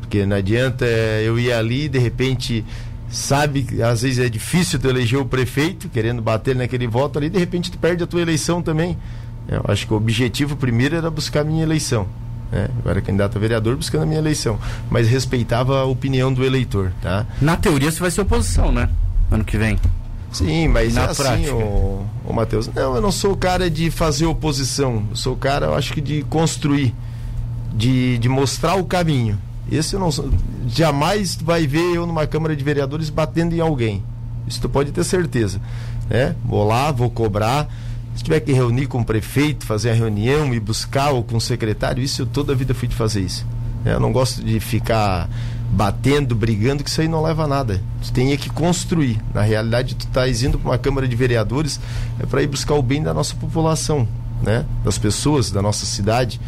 Porque 0.00 0.24
não 0.24 0.36
adianta 0.36 0.84
eh, 0.84 1.22
eu 1.24 1.38
ir 1.38 1.52
ali 1.52 1.84
e 1.84 1.88
de 1.88 1.98
repente 1.98 2.64
sabe 3.10 3.62
que 3.62 3.82
às 3.82 4.02
vezes 4.02 4.18
é 4.18 4.28
difícil 4.28 4.78
tu 4.78 4.88
eleger 4.88 5.18
o 5.18 5.24
prefeito, 5.24 5.88
querendo 5.88 6.22
bater 6.22 6.54
naquele 6.54 6.86
voto 6.86 7.18
ali, 7.18 7.28
de 7.28 7.38
repente 7.38 7.70
tu 7.70 7.78
perde 7.78 8.04
a 8.04 8.06
tua 8.06 8.20
eleição 8.22 8.62
também. 8.62 8.96
Eu 9.48 9.64
acho 9.66 9.86
que 9.86 9.92
o 9.92 9.96
objetivo 9.96 10.56
primeiro 10.56 10.94
era 10.96 11.10
buscar 11.10 11.40
a 11.40 11.44
minha 11.44 11.62
eleição. 11.62 12.06
Né? 12.52 12.68
Eu 12.84 12.90
era 12.90 13.00
candidato 13.00 13.36
a 13.36 13.40
vereador 13.40 13.76
buscando 13.76 14.02
a 14.02 14.06
minha 14.06 14.18
eleição, 14.18 14.58
mas 14.88 15.08
respeitava 15.08 15.80
a 15.80 15.84
opinião 15.84 16.32
do 16.32 16.44
eleitor, 16.44 16.92
tá? 17.02 17.26
Na 17.40 17.56
teoria 17.56 17.90
você 17.90 18.00
vai 18.00 18.10
ser 18.10 18.20
oposição, 18.20 18.70
né? 18.70 18.88
Ano 19.30 19.44
que 19.44 19.56
vem. 19.58 19.78
Sim, 20.32 20.68
mas 20.68 20.94
Na 20.94 21.02
é 21.02 21.04
assim, 21.06 21.22
prática. 21.22 21.54
o, 21.54 22.06
o 22.24 22.32
Matheus. 22.32 22.68
Não, 22.68 22.94
eu 22.94 23.00
não 23.00 23.10
sou 23.10 23.32
o 23.32 23.36
cara 23.36 23.68
de 23.68 23.90
fazer 23.90 24.26
oposição. 24.26 25.04
Eu 25.10 25.16
sou 25.16 25.34
o 25.34 25.36
cara, 25.36 25.66
eu 25.66 25.74
acho 25.74 25.92
que 25.92 26.00
de 26.00 26.22
construir, 26.24 26.94
de, 27.74 28.18
de 28.18 28.28
mostrar 28.28 28.76
o 28.76 28.84
caminho. 28.84 29.36
Esse 29.70 29.96
não 29.96 30.10
jamais 30.66 31.36
vai 31.36 31.66
ver 31.66 31.94
eu 31.94 32.06
numa 32.06 32.26
Câmara 32.26 32.56
de 32.56 32.64
Vereadores 32.64 33.08
batendo 33.08 33.54
em 33.54 33.60
alguém. 33.60 34.02
Isso 34.46 34.60
tu 34.60 34.68
pode 34.68 34.90
ter 34.90 35.04
certeza. 35.04 35.60
Né? 36.08 36.34
Vou 36.44 36.66
lá, 36.66 36.90
vou 36.90 37.08
cobrar. 37.08 37.68
Se 38.16 38.24
tiver 38.24 38.40
que 38.40 38.52
reunir 38.52 38.86
com 38.86 39.00
o 39.00 39.04
prefeito, 39.04 39.64
fazer 39.64 39.90
a 39.90 39.94
reunião 39.94 40.52
e 40.52 40.58
buscar 40.58 41.10
ou 41.10 41.22
com 41.22 41.36
o 41.36 41.40
secretário, 41.40 42.02
isso 42.02 42.22
eu 42.22 42.26
toda 42.26 42.52
a 42.52 42.56
vida 42.56 42.74
fui 42.74 42.88
de 42.88 42.96
fazer 42.96 43.20
isso. 43.20 43.46
Né? 43.84 43.94
Eu 43.94 44.00
não 44.00 44.12
gosto 44.12 44.42
de 44.42 44.58
ficar 44.58 45.28
batendo, 45.70 46.34
brigando, 46.34 46.82
que 46.82 46.90
isso 46.90 47.00
aí 47.00 47.08
não 47.08 47.22
leva 47.22 47.44
a 47.44 47.46
nada. 47.46 47.80
Tu 48.02 48.12
tem 48.12 48.36
que 48.36 48.50
construir. 48.50 49.20
Na 49.32 49.42
realidade, 49.42 49.94
tu 49.94 50.06
estás 50.06 50.42
indo 50.42 50.58
para 50.58 50.70
uma 50.70 50.78
Câmara 50.78 51.06
de 51.06 51.14
Vereadores 51.14 51.80
é 52.18 52.26
para 52.26 52.42
ir 52.42 52.48
buscar 52.48 52.74
o 52.74 52.82
bem 52.82 53.02
da 53.02 53.14
nossa 53.14 53.34
população, 53.36 54.06
né? 54.42 54.66
das 54.84 54.98
pessoas, 54.98 55.50
da 55.50 55.62
nossa 55.62 55.86
cidade. 55.86 56.40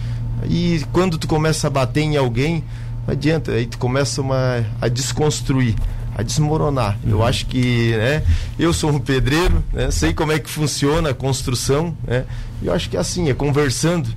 E 0.49 0.85
quando 0.93 1.17
tu 1.19 1.29
começa 1.29 1.69
a 1.69 1.71
bater 1.71 2.01
em 2.01 2.17
alguém, 2.17 2.65
não 3.07 3.13
adianta, 3.13 3.53
aí 3.53 3.67
tu 3.67 3.79
começa 3.79 4.21
uma, 4.21 4.65
a 4.81 4.89
desconstruir, 4.89 5.75
a 6.17 6.23
desmoronar. 6.23 6.99
Uhum. 7.05 7.11
Eu 7.11 7.25
acho 7.25 7.47
que, 7.47 7.93
né, 7.97 8.23
eu 8.59 8.73
sou 8.73 8.91
um 8.91 8.99
pedreiro, 8.99 9.63
né, 9.73 9.91
sei 9.91 10.13
como 10.13 10.33
é 10.33 10.39
que 10.39 10.49
funciona 10.49 11.11
a 11.11 11.15
construção, 11.15 11.97
né, 12.07 12.25
e 12.61 12.67
eu 12.67 12.73
acho 12.73 12.89
que 12.89 12.97
é 12.97 13.01
assim, 13.01 13.29
é 13.29 13.35
conversando, 13.35 14.09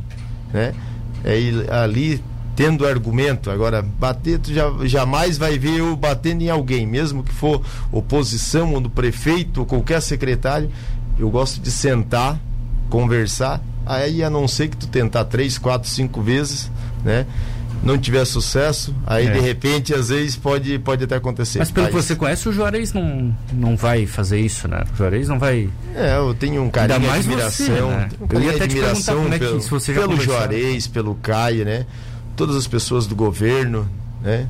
né, 0.53 0.73
é 1.23 1.75
ali 1.83 2.23
tendo 2.55 2.87
argumento. 2.87 3.51
Agora, 3.51 3.81
bater, 3.81 4.39
tu 4.39 4.53
já, 4.53 4.71
jamais 4.85 5.37
vai 5.37 5.59
ver 5.59 5.79
eu 5.79 5.95
batendo 5.95 6.41
em 6.41 6.49
alguém, 6.49 6.87
mesmo 6.87 7.23
que 7.23 7.33
for 7.33 7.61
oposição 7.91 8.73
ou 8.73 8.79
do 8.79 8.89
prefeito 8.89 9.59
ou 9.59 9.65
qualquer 9.65 10.01
secretário. 10.01 10.71
Eu 11.19 11.29
gosto 11.29 11.59
de 11.59 11.69
sentar, 11.71 12.39
conversar, 12.89 13.61
aí 13.85 14.23
a 14.23 14.29
não 14.29 14.47
ser 14.47 14.69
que 14.69 14.77
tu 14.77 14.87
tentar 14.87 15.25
três, 15.25 15.57
quatro, 15.57 15.89
cinco 15.89 16.21
vezes, 16.21 16.71
né? 17.03 17.25
Não 17.85 17.97
tiver 17.99 18.25
sucesso, 18.25 18.93
aí 19.05 19.27
é. 19.27 19.31
de 19.31 19.39
repente, 19.39 19.93
às 19.93 20.09
vezes, 20.09 20.35
pode, 20.35 20.77
pode 20.79 21.03
até 21.03 21.15
acontecer. 21.15 21.59
Mas 21.59 21.69
pelo 21.69 21.87
que 21.87 21.93
você 21.93 22.15
conhece, 22.15 22.49
o 22.49 22.51
Juarez 22.51 22.91
não, 22.91 23.33
não 23.53 23.77
vai 23.77 24.07
fazer 24.07 24.39
isso, 24.39 24.67
né? 24.67 24.83
O 24.91 24.97
Juarez 24.97 25.27
não 25.27 25.37
vai. 25.37 25.69
É, 25.93 26.17
eu 26.17 26.33
tenho 26.33 26.63
um 26.63 26.69
carinho 26.69 26.99
de 26.99 27.07
admiração. 27.07 27.65
Você, 27.67 27.71
né? 27.71 28.09
um 28.19 28.27
carinho 28.27 28.53
de 28.53 28.63
admiração 28.63 29.33
é 29.33 29.37
pelo, 29.37 29.59
que, 29.61 29.93
pelo 29.93 30.19
Juarez, 30.19 30.87
pelo 30.87 31.15
Caio, 31.15 31.63
né? 31.63 31.85
Todas 32.35 32.55
as 32.55 32.67
pessoas 32.67 33.05
do 33.05 33.15
governo, 33.15 33.87
né? 34.25 34.47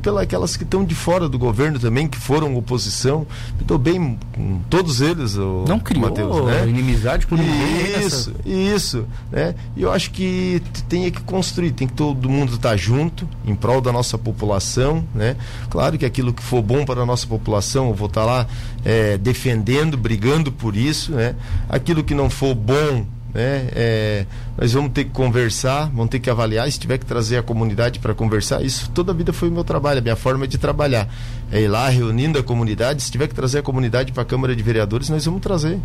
Pela 0.00 0.22
aquelas 0.22 0.56
que 0.56 0.62
estão 0.62 0.84
de 0.84 0.94
fora 0.94 1.28
do 1.28 1.36
governo 1.36 1.80
também, 1.80 2.06
que 2.06 2.16
foram 2.16 2.56
oposição. 2.56 3.26
Estou 3.60 3.76
bem 3.76 4.16
com 4.32 4.60
todos 4.70 5.00
eles. 5.00 5.36
O 5.36 5.64
Não 5.66 5.80
criou 5.80 6.08
Mateus, 6.08 6.46
né? 6.46 6.68
inimizade 6.68 7.26
com 7.26 7.34
ninguém. 7.34 8.06
Isso, 8.06 8.30
nessa... 8.30 8.48
isso. 8.48 9.06
Né? 9.32 9.56
E 9.76 9.82
eu 9.82 9.90
acho 9.90 10.12
que 10.12 10.62
tem 10.88 11.10
que 11.10 11.20
construir, 11.22 11.72
tem 11.72 11.88
que 11.88 11.94
todo 11.94 12.30
mundo 12.30 12.54
estar 12.54 12.70
tá 12.70 12.76
junto 12.76 13.28
em 13.44 13.56
prol 13.56 13.80
da 13.80 13.92
nossa 13.92 14.16
população. 14.16 15.04
Né? 15.12 15.36
Claro 15.68 15.98
que 15.98 16.06
aquilo 16.06 16.32
que 16.32 16.42
for 16.42 16.62
bom 16.62 16.84
para 16.84 17.02
a 17.02 17.06
nossa 17.06 17.26
população, 17.26 17.88
eu 17.88 17.94
vou 17.94 18.06
estar 18.06 18.20
tá 18.20 18.26
lá 18.26 18.46
é, 18.84 19.18
defendendo, 19.18 19.96
brigando 19.96 20.52
por 20.52 20.76
isso. 20.76 21.10
Né? 21.10 21.34
Aquilo 21.68 22.04
que 22.04 22.14
não 22.14 22.30
for 22.30 22.54
bom 22.54 23.04
né? 23.36 23.68
É, 23.74 24.26
nós 24.56 24.72
vamos 24.72 24.92
ter 24.92 25.04
que 25.04 25.10
conversar, 25.10 25.90
vamos 25.90 26.08
ter 26.08 26.18
que 26.18 26.30
avaliar, 26.30 26.72
se 26.72 26.80
tiver 26.80 26.96
que 26.96 27.04
trazer 27.04 27.36
a 27.36 27.42
comunidade 27.42 27.98
para 27.98 28.14
conversar, 28.14 28.64
isso 28.64 28.90
toda 28.94 29.12
a 29.12 29.14
vida 29.14 29.30
foi 29.30 29.50
o 29.50 29.52
meu 29.52 29.62
trabalho, 29.62 29.98
a 29.98 30.02
minha 30.02 30.16
forma 30.16 30.48
de 30.48 30.56
trabalhar. 30.56 31.06
É 31.52 31.60
ir 31.60 31.68
lá 31.68 31.86
reunindo 31.90 32.38
a 32.38 32.42
comunidade, 32.42 33.02
se 33.02 33.12
tiver 33.12 33.28
que 33.28 33.34
trazer 33.34 33.58
a 33.58 33.62
comunidade 33.62 34.10
para 34.10 34.22
a 34.22 34.26
Câmara 34.26 34.56
de 34.56 34.62
Vereadores, 34.62 35.10
nós 35.10 35.22
vamos 35.26 35.42
trazer. 35.42 35.78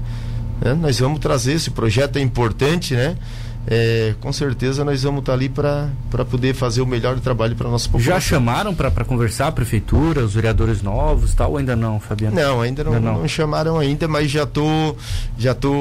Né? 0.61 0.73
Nós 0.73 0.97
vamos 0.97 1.19
trazer, 1.19 1.53
esse 1.53 1.71
projeto 1.71 2.15
é 2.15 2.21
importante, 2.21 2.93
né? 2.93 3.17
É, 3.67 4.15
com 4.19 4.33
certeza 4.33 4.83
nós 4.83 5.03
vamos 5.03 5.19
estar 5.19 5.33
tá 5.33 5.37
ali 5.37 5.47
para 5.47 6.25
poder 6.29 6.55
fazer 6.55 6.81
o 6.81 6.85
melhor 6.85 7.19
trabalho 7.19 7.55
para 7.55 7.69
nossa 7.69 7.85
população. 7.85 8.13
Já 8.13 8.19
chamaram 8.19 8.73
para 8.73 9.05
conversar 9.05 9.47
a 9.47 9.51
prefeitura, 9.51 10.23
os 10.23 10.33
vereadores 10.33 10.81
novos 10.81 11.33
tal, 11.33 11.51
ou 11.51 11.57
ainda 11.57 11.75
não, 11.75 11.99
Fabiano? 11.99 12.35
Não, 12.35 12.61
ainda 12.61 12.83
não, 12.83 12.93
ainda 12.93 13.11
não. 13.11 13.19
não 13.19 13.27
chamaram 13.27 13.77
ainda, 13.77 14.07
mas 14.07 14.31
já 14.31 14.45
tô, 14.45 14.95
já 15.37 15.53
tô 15.53 15.71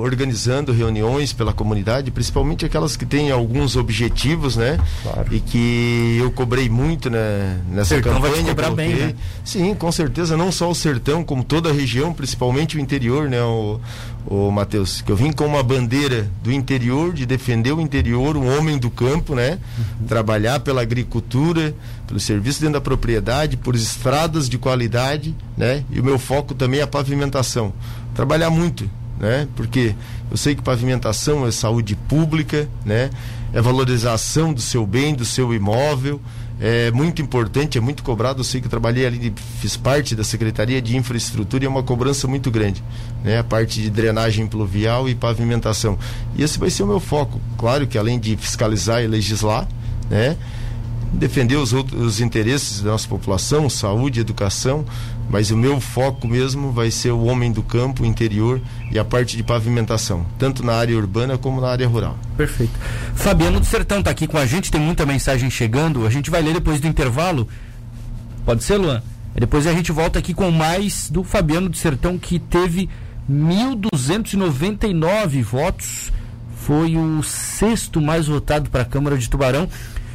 organizando 0.00 0.72
reuniões 0.72 1.32
pela 1.32 1.52
comunidade, 1.52 2.10
principalmente 2.10 2.66
aquelas 2.66 2.96
que 2.96 3.06
têm 3.06 3.30
alguns 3.30 3.74
objetivos, 3.76 4.56
né? 4.56 4.78
Claro. 5.02 5.34
E 5.34 5.40
que 5.40 6.18
eu 6.20 6.30
cobrei 6.30 6.68
muito 6.68 7.08
né, 7.08 7.60
nessa 7.70 7.94
sertão 7.94 8.14
campanha. 8.14 8.34
Vai 8.34 8.44
cobrar 8.44 8.70
bem, 8.70 8.94
né? 8.94 9.14
Sim, 9.44 9.74
com 9.74 9.90
certeza, 9.90 10.36
não 10.36 10.52
só 10.52 10.70
o 10.70 10.74
sertão, 10.74 11.24
como 11.24 11.42
toda 11.42 11.70
a 11.70 11.72
região, 11.72 12.12
principalmente 12.12 12.76
o 12.76 12.80
interior, 12.80 13.28
né? 13.28 13.42
O, 13.42 13.80
o 14.26 14.50
Matheus, 14.50 15.00
que 15.00 15.10
eu 15.10 15.16
vim 15.16 15.32
com 15.32 15.46
uma 15.46 15.62
bandeira 15.62 16.30
do 16.42 16.52
interior, 16.52 17.12
de 17.12 17.24
defender 17.24 17.72
o 17.72 17.80
interior, 17.80 18.36
um 18.36 18.58
homem 18.58 18.78
do 18.78 18.90
campo, 18.90 19.34
né? 19.34 19.58
Uhum. 19.78 20.06
Trabalhar 20.06 20.60
pela 20.60 20.82
agricultura, 20.82 21.74
pelo 22.06 22.20
serviço 22.20 22.60
dentro 22.60 22.74
da 22.74 22.80
propriedade, 22.80 23.56
por 23.56 23.74
estradas 23.74 24.48
de 24.48 24.58
qualidade, 24.58 25.34
né? 25.56 25.84
E 25.90 26.00
o 26.00 26.04
meu 26.04 26.18
foco 26.18 26.54
também 26.54 26.80
é 26.80 26.82
a 26.82 26.86
pavimentação. 26.86 27.72
Trabalhar 28.14 28.50
muito, 28.50 28.90
né? 29.18 29.48
Porque 29.56 29.94
eu 30.30 30.36
sei 30.36 30.54
que 30.54 30.62
pavimentação 30.62 31.46
é 31.46 31.50
saúde 31.50 31.96
pública, 31.96 32.68
né? 32.84 33.10
É 33.52 33.60
valorização 33.60 34.52
do 34.52 34.60
seu 34.60 34.86
bem, 34.86 35.14
do 35.14 35.24
seu 35.24 35.52
imóvel, 35.52 36.20
é 36.60 36.90
muito 36.90 37.22
importante, 37.22 37.78
é 37.78 37.80
muito 37.80 38.02
cobrado. 38.02 38.40
Eu 38.40 38.44
sei 38.44 38.60
que 38.60 38.66
eu 38.66 38.70
trabalhei 38.70 39.06
ali, 39.06 39.32
fiz 39.60 39.76
parte 39.76 40.14
da 40.14 40.22
Secretaria 40.22 40.80
de 40.82 40.96
Infraestrutura 40.96 41.64
e 41.64 41.66
é 41.66 41.70
uma 41.70 41.82
cobrança 41.82 42.28
muito 42.28 42.50
grande, 42.50 42.84
né? 43.24 43.38
A 43.38 43.44
parte 43.44 43.80
de 43.80 43.88
drenagem 43.88 44.46
pluvial 44.46 45.08
e 45.08 45.14
pavimentação. 45.14 45.98
E 46.36 46.42
esse 46.42 46.58
vai 46.58 46.68
ser 46.68 46.82
o 46.82 46.86
meu 46.86 47.00
foco. 47.00 47.40
Claro 47.56 47.86
que 47.86 47.96
além 47.96 48.18
de 48.18 48.36
fiscalizar 48.36 49.02
e 49.02 49.06
legislar, 49.06 49.66
né? 50.10 50.36
defender 51.12 51.56
os, 51.56 51.72
outros, 51.72 52.00
os 52.00 52.20
interesses 52.20 52.82
da 52.82 52.90
nossa 52.90 53.08
população, 53.08 53.68
saúde, 53.68 54.20
educação, 54.20 54.84
mas 55.30 55.50
o 55.52 55.56
meu 55.56 55.80
foco 55.80 56.26
mesmo 56.26 56.72
vai 56.72 56.90
ser 56.90 57.12
o 57.12 57.22
homem 57.24 57.52
do 57.52 57.62
campo, 57.62 58.04
interior 58.04 58.60
e 58.90 58.98
a 58.98 59.04
parte 59.04 59.36
de 59.36 59.44
pavimentação, 59.44 60.26
tanto 60.36 60.64
na 60.64 60.74
área 60.74 60.96
urbana 60.96 61.38
como 61.38 61.60
na 61.60 61.68
área 61.68 61.86
rural. 61.86 62.18
Perfeito. 62.36 62.72
Fabiano 63.14 63.60
do 63.60 63.66
Sertão 63.66 64.00
está 64.00 64.10
aqui 64.10 64.26
com 64.26 64.36
a 64.36 64.44
gente, 64.44 64.72
tem 64.72 64.80
muita 64.80 65.06
mensagem 65.06 65.48
chegando, 65.48 66.04
a 66.04 66.10
gente 66.10 66.30
vai 66.30 66.42
ler 66.42 66.54
depois 66.54 66.80
do 66.80 66.88
intervalo. 66.88 67.46
Pode 68.44 68.64
ser, 68.64 68.76
Luan? 68.76 69.00
Depois 69.32 69.68
a 69.68 69.72
gente 69.72 69.92
volta 69.92 70.18
aqui 70.18 70.34
com 70.34 70.50
mais 70.50 71.08
do 71.08 71.22
Fabiano 71.22 71.68
do 71.68 71.76
Sertão, 71.76 72.18
que 72.18 72.40
teve 72.40 72.90
1.299 73.30 75.44
votos, 75.44 76.12
foi 76.56 76.96
o 76.96 77.22
sexto 77.22 78.00
mais 78.00 78.26
votado 78.26 78.68
para 78.68 78.82
a 78.82 78.84
Câmara 78.84 79.16
de 79.16 79.30
Tubarão 79.30 79.68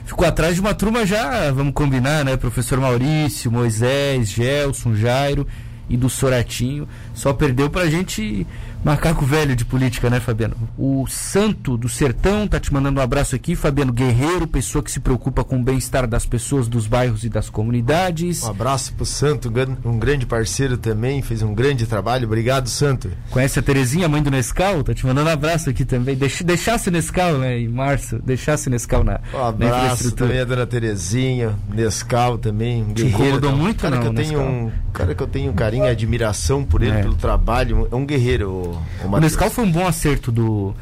ficou 0.06 0.26
atrás 0.28 0.56
de 0.56 0.62
uma 0.62 0.74
turma 0.74 1.06
já, 1.06 1.52
vamos 1.52 1.74
combinar, 1.74 2.24
né? 2.24 2.38
Professor 2.38 2.80
Maurício, 2.80 3.52
Moisés, 3.52 4.30
Gelson, 4.30 4.96
Jairo 4.96 5.48
e 5.90 5.98
do 5.98 6.10
Soratinho. 6.10 6.88
Só 7.14 7.34
perdeu 7.34 7.70
pra 7.70 7.88
gente 7.88 8.46
macaco 8.86 9.26
velho 9.26 9.56
de 9.56 9.66
política, 9.66 10.12
né, 10.12 10.20
Fabiano? 10.20 10.56
O 10.78 11.08
Santo 11.08 11.76
do 11.76 11.90
Sertão 11.90 12.48
tá 12.48 12.60
te 12.60 12.72
mandando 12.72 13.00
um 13.00 13.04
abraço 13.04 13.36
aqui, 13.36 13.56
Fabiano 13.56 13.92
Guerreiro, 13.92 14.46
pessoa 14.46 14.84
que 14.84 14.92
se 14.92 15.00
preocupa 15.00 15.44
com 15.44 15.60
o 15.60 15.64
bem-estar 15.64 16.06
das 16.06 16.24
pessoas 16.24 16.68
dos 16.68 16.86
bairros 16.86 17.24
e 17.24 17.30
das 17.30 17.50
comunidades. 17.50 18.44
Um 18.44 18.52
abraço 18.52 18.94
pro 18.94 19.06
Santo, 19.06 19.52
um 19.84 19.98
grande 19.98 20.28
parceiro 20.28 20.78
também, 20.78 21.24
fez 21.24 21.42
um 21.42 21.56
grande 21.56 21.88
trabalho. 21.88 22.28
Obrigado, 22.28 22.70
Santo. 22.70 23.10
Conhece 23.32 23.58
a 23.58 23.62
Terezinha, 23.64 24.08
mãe 24.08 24.22
do 24.22 24.30
Nescau? 24.30 24.84
Tá 24.84 24.94
te 24.94 25.04
mandando 25.04 25.30
um 25.30 25.34
abraço 25.34 25.68
aqui 25.68 25.84
também. 25.84 26.16
Deix, 26.16 26.44
deixasse 26.44 26.90
o 26.90 26.92
Nescau, 26.92 27.40
né, 27.40 27.60
em 27.60 27.68
março, 27.68 28.20
deixasse 28.20 28.68
o 28.68 28.72
Nescau 28.72 29.04
na, 29.04 29.20
um 29.34 29.44
abraço 29.44 30.12
também 30.12 30.40
a 30.42 30.46
dona 30.46 30.68
Terezinha, 30.68 31.56
Nescau 31.74 32.38
também, 32.38 32.84
um 32.84 32.94
Te 32.94 33.08
incomodou 33.08 33.56
muito, 33.56 33.82
cara 33.82 33.96
não, 33.96 34.04
que 34.04 34.08
eu 34.10 34.14
tenho 34.14 34.42
um 34.42 34.72
cara 34.94 35.16
que 35.16 35.24
eu 35.24 35.28
tenho 35.28 35.54
carinho 35.54 35.75
e 35.84 35.90
admiração 35.90 36.64
por 36.64 36.82
ele, 36.82 36.98
é. 36.98 37.02
pelo 37.02 37.16
trabalho, 37.16 37.88
é 37.92 37.96
um 37.96 38.06
guerreiro. 38.06 38.50
O, 38.50 39.08
o, 39.08 39.16
o 39.16 39.20
Nescau 39.20 39.50
foi 39.50 39.64
um 39.64 39.72
bom 39.72 39.86
acerto 39.86 40.32
do 40.32 40.74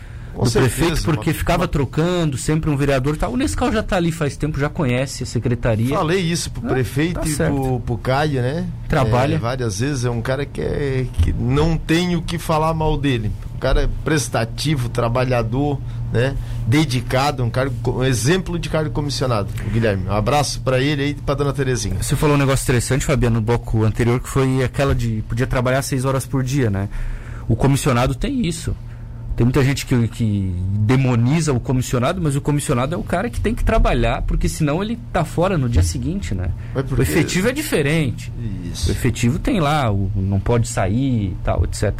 do 0.41 0.49
certeza, 0.49 0.75
prefeito, 0.75 1.03
porque 1.03 1.29
uma, 1.29 1.35
ficava 1.35 1.63
uma... 1.63 1.67
trocando, 1.67 2.37
sempre 2.37 2.69
um 2.69 2.75
vereador 2.75 3.15
tal. 3.17 3.31
O 3.31 3.37
Nescau 3.37 3.71
já 3.71 3.81
está 3.81 3.97
ali 3.97 4.11
faz 4.11 4.35
tempo, 4.35 4.59
já 4.59 4.69
conhece 4.69 5.23
a 5.23 5.25
secretaria. 5.25 5.95
Falei 5.95 6.19
isso 6.19 6.49
pro 6.49 6.65
ah, 6.65 6.73
prefeito 6.73 7.19
tá 7.19 7.27
e 7.27 7.35
pro, 7.35 7.79
pro 7.79 7.97
Caio, 7.97 8.41
né? 8.41 8.65
Trabalha. 8.87 9.35
É, 9.35 9.37
várias 9.37 9.79
vezes, 9.79 10.05
é 10.05 10.09
um 10.09 10.21
cara 10.21 10.45
que, 10.45 10.61
é, 10.61 11.05
que 11.21 11.31
não 11.33 11.77
tem 11.77 12.15
o 12.15 12.21
que 12.21 12.37
falar 12.37 12.73
mal 12.73 12.97
dele. 12.97 13.31
Cara 13.63 13.89
prestativo, 14.03 14.89
trabalhador, 14.89 15.79
né? 16.11 16.35
Dedicado, 16.67 17.45
um, 17.45 17.49
cara, 17.49 17.71
um 17.87 18.03
exemplo 18.03 18.59
de 18.59 18.67
cargo 18.67 18.91
comissionado, 18.91 19.47
Guilherme. 19.71 20.05
Um 20.05 20.11
abraço 20.11 20.59
para 20.59 20.81
ele 20.81 21.11
e 21.11 21.13
para 21.13 21.35
dona 21.35 21.53
Terezinha. 21.53 22.03
Você 22.03 22.17
falou 22.17 22.35
um 22.35 22.39
negócio 22.39 22.65
interessante, 22.65 23.05
Fabiano, 23.05 23.37
no 23.37 23.41
bloco 23.41 23.85
anterior, 23.85 24.19
que 24.19 24.27
foi 24.27 24.61
aquela 24.61 24.93
de 24.93 25.23
podia 25.29 25.47
trabalhar 25.47 25.81
seis 25.81 26.03
horas 26.03 26.25
por 26.25 26.43
dia, 26.43 26.69
né? 26.69 26.89
O 27.47 27.55
comissionado 27.55 28.13
tem 28.15 28.45
isso. 28.45 28.75
Tem 29.33 29.45
muita 29.45 29.63
gente 29.63 29.85
que, 29.85 30.09
que 30.09 30.53
demoniza 30.79 31.53
o 31.53 31.59
comissionado, 31.59 32.21
mas 32.21 32.35
o 32.35 32.41
comissionado 32.41 32.93
é 32.93 32.97
o 32.97 33.03
cara 33.03 33.29
que 33.29 33.39
tem 33.39 33.55
que 33.55 33.63
trabalhar, 33.63 34.23
porque 34.23 34.49
senão 34.49 34.83
ele 34.83 34.99
tá 35.13 35.23
fora 35.23 35.57
no 35.57 35.69
dia 35.69 35.83
seguinte, 35.83 36.35
né? 36.35 36.49
Porque... 36.73 36.95
O 36.95 37.01
efetivo 37.01 37.47
é 37.47 37.53
diferente. 37.53 38.29
Isso. 38.71 38.89
O 38.89 38.91
efetivo 38.91 39.39
tem 39.39 39.61
lá, 39.61 39.89
o, 39.89 40.11
não 40.15 40.39
pode 40.39 40.67
sair 40.67 41.31
e 41.31 41.37
tal, 41.43 41.63
etc. 41.63 41.93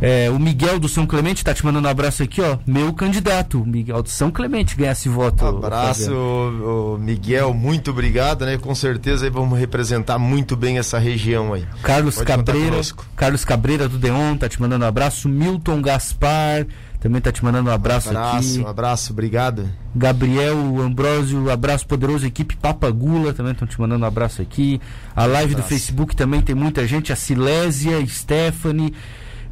É, 0.00 0.30
o 0.30 0.38
Miguel 0.38 0.78
do 0.78 0.88
São 0.88 1.06
Clemente 1.06 1.38
está 1.38 1.52
te 1.52 1.64
mandando 1.64 1.86
um 1.86 1.90
abraço 1.90 2.22
aqui, 2.22 2.40
ó. 2.40 2.56
Meu 2.66 2.92
candidato, 2.92 3.64
Miguel 3.66 4.02
do 4.02 4.08
São 4.08 4.30
Clemente, 4.30 4.74
ganha 4.74 4.92
esse 4.92 5.08
voto. 5.08 5.44
Abraço, 5.44 6.12
o, 6.12 6.94
o 6.94 6.98
Miguel, 6.98 7.52
muito 7.52 7.90
obrigado, 7.90 8.46
né? 8.46 8.56
Com 8.56 8.74
certeza 8.74 9.26
aí 9.26 9.30
vamos 9.30 9.58
representar 9.58 10.18
muito 10.18 10.56
bem 10.56 10.78
essa 10.78 10.98
região 10.98 11.52
aí. 11.52 11.66
Carlos 11.82 12.14
Pode 12.14 12.26
Cabreira, 12.26 12.80
Carlos 13.14 13.44
Cabreira 13.44 13.88
do 13.88 13.98
Deon 13.98 14.36
tá 14.36 14.48
te 14.48 14.60
mandando 14.60 14.84
um 14.84 14.88
abraço. 14.88 15.28
Milton 15.28 15.82
Gaspar 15.82 16.66
também 17.00 17.20
tá 17.20 17.32
te 17.32 17.42
mandando 17.42 17.70
um 17.70 17.72
abraço, 17.72 18.08
um 18.08 18.10
abraço 18.12 18.36
aqui. 18.36 18.58
Um 18.58 18.68
abraço, 18.68 19.12
obrigado. 19.12 19.68
Gabriel 19.96 20.56
Ambrosio, 20.80 21.50
abraço 21.50 21.86
poderoso, 21.86 22.26
equipe 22.26 22.56
Papagula, 22.56 23.32
também 23.32 23.52
estão 23.52 23.66
te 23.66 23.80
mandando 23.80 24.04
um 24.04 24.08
abraço 24.08 24.42
aqui. 24.42 24.80
A 25.16 25.24
live 25.24 25.54
um 25.54 25.56
do 25.56 25.62
Facebook 25.62 26.14
também 26.14 26.42
tem 26.42 26.54
muita 26.54 26.86
gente, 26.86 27.10
a 27.10 27.16
Silésia, 27.16 28.06
Stephanie, 28.06 28.92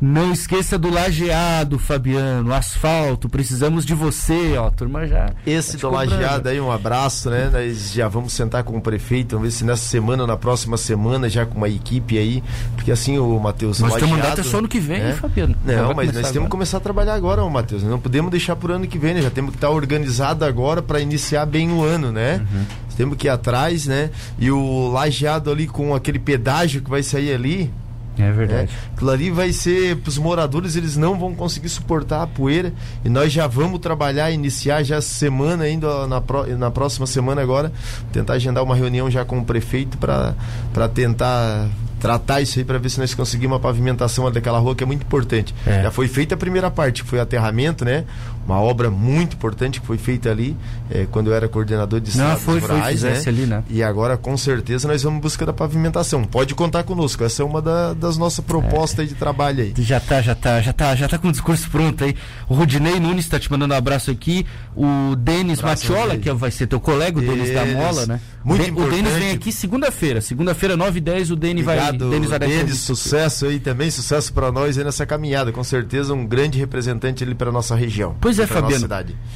não 0.01 0.33
esqueça 0.33 0.79
do 0.79 0.91
lajeado, 0.91 1.79
Fabiano, 1.79 2.53
asfalto, 2.53 3.29
precisamos 3.29 3.85
de 3.85 3.95
você, 3.95 4.57
ó, 4.57 4.71
turma 4.71 5.07
já. 5.07 5.31
Esse 5.47 5.77
tá 5.77 5.89
do 5.89 5.95
lajeado 5.95 6.49
aí, 6.49 6.61
um 6.61 6.71
abraço, 6.71 7.29
né? 7.31 7.51
Nós 7.53 7.93
já 7.93 8.07
vamos 8.07 8.33
sentar 8.33 8.63
com 8.63 8.77
o 8.77 8.81
prefeito, 8.81 9.37
vamos 9.37 9.53
ver 9.53 9.59
se 9.59 9.65
nessa 9.65 9.85
semana, 9.89 10.27
na 10.27 10.37
próxima 10.37 10.77
semana, 10.77 11.29
já 11.29 11.45
com 11.45 11.57
uma 11.57 11.69
equipe 11.69 12.17
aí, 12.17 12.43
porque 12.77 12.93
assim, 12.93 13.19
o 13.19 13.39
Matheus, 13.41 13.81
Nós 13.81 13.95
temos 13.97 14.19
data 14.19 14.43
só 14.43 14.59
ano 14.59 14.69
que 14.69 14.79
vem, 14.79 15.01
né? 15.01 15.13
Fabiano? 15.15 15.57
Não, 15.65 15.95
mas 15.95 16.07
nós 16.07 16.19
agora. 16.19 16.33
temos 16.33 16.47
que 16.47 16.51
começar 16.51 16.77
a 16.77 16.81
trabalhar 16.81 17.15
agora, 17.15 17.43
ó, 17.43 17.51
Matheus, 17.51 17.83
não 17.83 17.99
podemos 17.99 18.31
deixar 18.31 18.55
por 18.57 18.71
ano 18.71 18.87
que 18.87 18.99
vem, 18.99 19.15
né? 19.15 19.23
Já 19.23 19.31
temos 19.31 19.51
que 19.51 19.57
estar 19.57 19.71
organizado 19.71 20.45
agora 20.45 20.81
para 20.81 21.01
iniciar 21.01 21.45
bem 21.45 21.73
o 21.73 21.83
ano, 21.83 22.13
né? 22.13 22.37
Uhum. 22.53 22.65
Temos 22.97 23.17
que 23.17 23.29
ir 23.29 23.31
atrás, 23.31 23.87
né? 23.87 24.11
E 24.39 24.51
o 24.51 24.89
lajeado 24.89 25.51
ali 25.51 25.67
com 25.67 25.95
aquele 25.95 26.19
pedágio 26.19 26.83
que 26.83 26.91
vai 26.91 27.03
sair 27.03 27.33
ali, 27.33 27.71
é 28.19 28.33
verdade. 28.33 28.73
É, 28.73 28.95
aquilo 28.95 29.11
ali 29.11 29.31
vai 29.31 29.53
ser 29.53 29.97
para 29.97 30.09
os 30.09 30.19
moradores, 30.19 30.77
eles 30.77 30.97
não 30.97 31.19
vão 31.19 31.35
conseguir 31.35 31.69
suportar 31.69 32.23
a 32.23 32.27
poeira 32.27 32.73
e 33.05 33.09
nós 33.09 33.33
já 33.33 33.47
vamos 33.47 33.81
trabalhar, 33.81 34.31
iniciar 34.31 34.83
já 34.83 35.01
semana 35.01 35.65
ainda 35.65 36.07
na, 36.07 36.23
na 36.59 36.71
próxima 36.71 37.07
semana 37.07 37.41
agora, 37.43 37.73
tentar 38.13 38.35
agendar 38.35 38.63
uma 38.63 38.75
reunião 38.75 39.11
já 39.11 39.25
com 39.25 39.39
o 39.39 39.45
prefeito 39.45 39.97
para 39.99 40.89
tentar 40.89 41.69
tratar 41.99 42.41
isso 42.41 42.59
aí 42.59 42.65
para 42.65 42.79
ver 42.79 42.89
se 42.89 42.99
nós 43.01 43.13
conseguimos 43.15 43.55
uma 43.57 43.61
pavimentação 43.61 44.31
daquela 44.31 44.59
rua 44.59 44.75
que 44.75 44.83
é 44.83 44.87
muito 44.87 45.03
importante. 45.03 45.55
É. 45.67 45.83
Já 45.83 45.91
foi 45.91 46.09
feita 46.09 46.35
a 46.35 46.39
primeira 46.39 46.71
parte, 46.71 47.03
que 47.03 47.09
foi 47.09 47.19
o 47.19 47.23
aterramento, 47.23 47.85
né? 47.85 48.05
Uma 48.49 48.63
obra 48.63 48.91
muito 48.91 49.35
importante 49.35 49.79
que 49.79 49.87
foi 49.87 49.99
feita 49.99 50.31
ali 50.31 50.57
é, 50.91 51.07
quando 51.11 51.27
eu 51.27 51.35
era 51.35 51.47
coordenador 51.47 52.01
de 52.01 52.09
estradas 52.09 52.41
foi, 52.41 52.59
rurais, 52.59 53.03
foi, 53.03 53.11
né? 53.11 53.23
Ali, 53.27 53.45
né? 53.45 53.63
E 53.69 53.83
agora 53.83 54.17
com 54.17 54.39
certeza 54.39 54.89
nós 54.89 55.03
vamos 55.03 55.19
em 55.19 55.21
busca 55.21 55.45
da 55.45 55.53
pavimentação. 55.53 56.25
Pode 56.25 56.55
contar 56.55 56.83
conosco, 56.83 57.23
essa 57.23 57.43
é 57.43 57.45
uma 57.45 57.61
da, 57.61 57.93
das 57.93 58.17
nossas 58.17 58.43
propostas 58.43 59.05
é. 59.05 59.09
de 59.09 59.15
trabalho 59.15 59.63
aí. 59.63 59.75
Já 59.77 60.01
tá, 60.01 60.23
já 60.23 60.35
tá, 60.35 60.63
já 60.63 60.73
tá, 60.73 60.97
já 60.97 61.07
tá 61.07 61.19
com 61.19 61.29
o 61.29 61.31
discurso 61.31 61.69
pronto 61.69 62.03
aí. 62.03 62.17
O 62.49 62.55
Rodinei 62.55 62.99
Nunes 62.99 63.27
está 63.27 63.39
te 63.39 63.51
mandando 63.51 63.75
um 63.75 63.77
abraço 63.77 64.11
aqui. 64.11 64.47
O 64.75 65.15
Denis 65.17 65.61
Matiola, 65.61 66.17
que 66.17 66.33
vai 66.33 66.51
ser 66.51 66.67
teu 66.69 66.81
colega, 66.81 67.19
o 67.19 67.21
Denis 67.21 67.53
da 67.53 67.67
Mola, 67.67 68.07
né? 68.07 68.21
Muito 68.43 68.63
o, 68.63 68.67
importante. 68.67 68.95
o 68.95 69.03
Denis 69.03 69.19
vem 69.19 69.31
aqui 69.33 69.53
segunda-feira. 69.53 70.23
Segunda-feira, 70.23 70.75
9 70.75 70.97
e 70.97 71.01
10, 71.03 71.31
o 71.33 71.37
Denis 71.37 71.65
vai 71.65 71.77
Obrigado, 71.77 72.11
Denis, 72.11 72.31
Denis 72.31 72.79
sucesso 72.79 73.45
aí 73.45 73.59
também, 73.59 73.91
sucesso 73.91 74.33
para 74.33 74.51
nós 74.51 74.79
aí 74.79 74.85
nessa 74.85 75.05
caminhada. 75.05 75.53
Com 75.53 75.63
certeza 75.63 76.15
um 76.15 76.25
grande 76.25 76.59
representante 76.59 77.23
ali 77.23 77.35
para 77.35 77.53
nossa 77.53 77.75
região. 77.75 78.17
Pois 78.21 78.38
é, 78.39 78.47
Fabiano. 78.47 78.89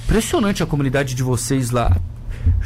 Impressionante 0.04 0.62
a 0.62 0.66
comunidade 0.66 1.14
de 1.14 1.22
vocês 1.22 1.70
lá. 1.70 1.96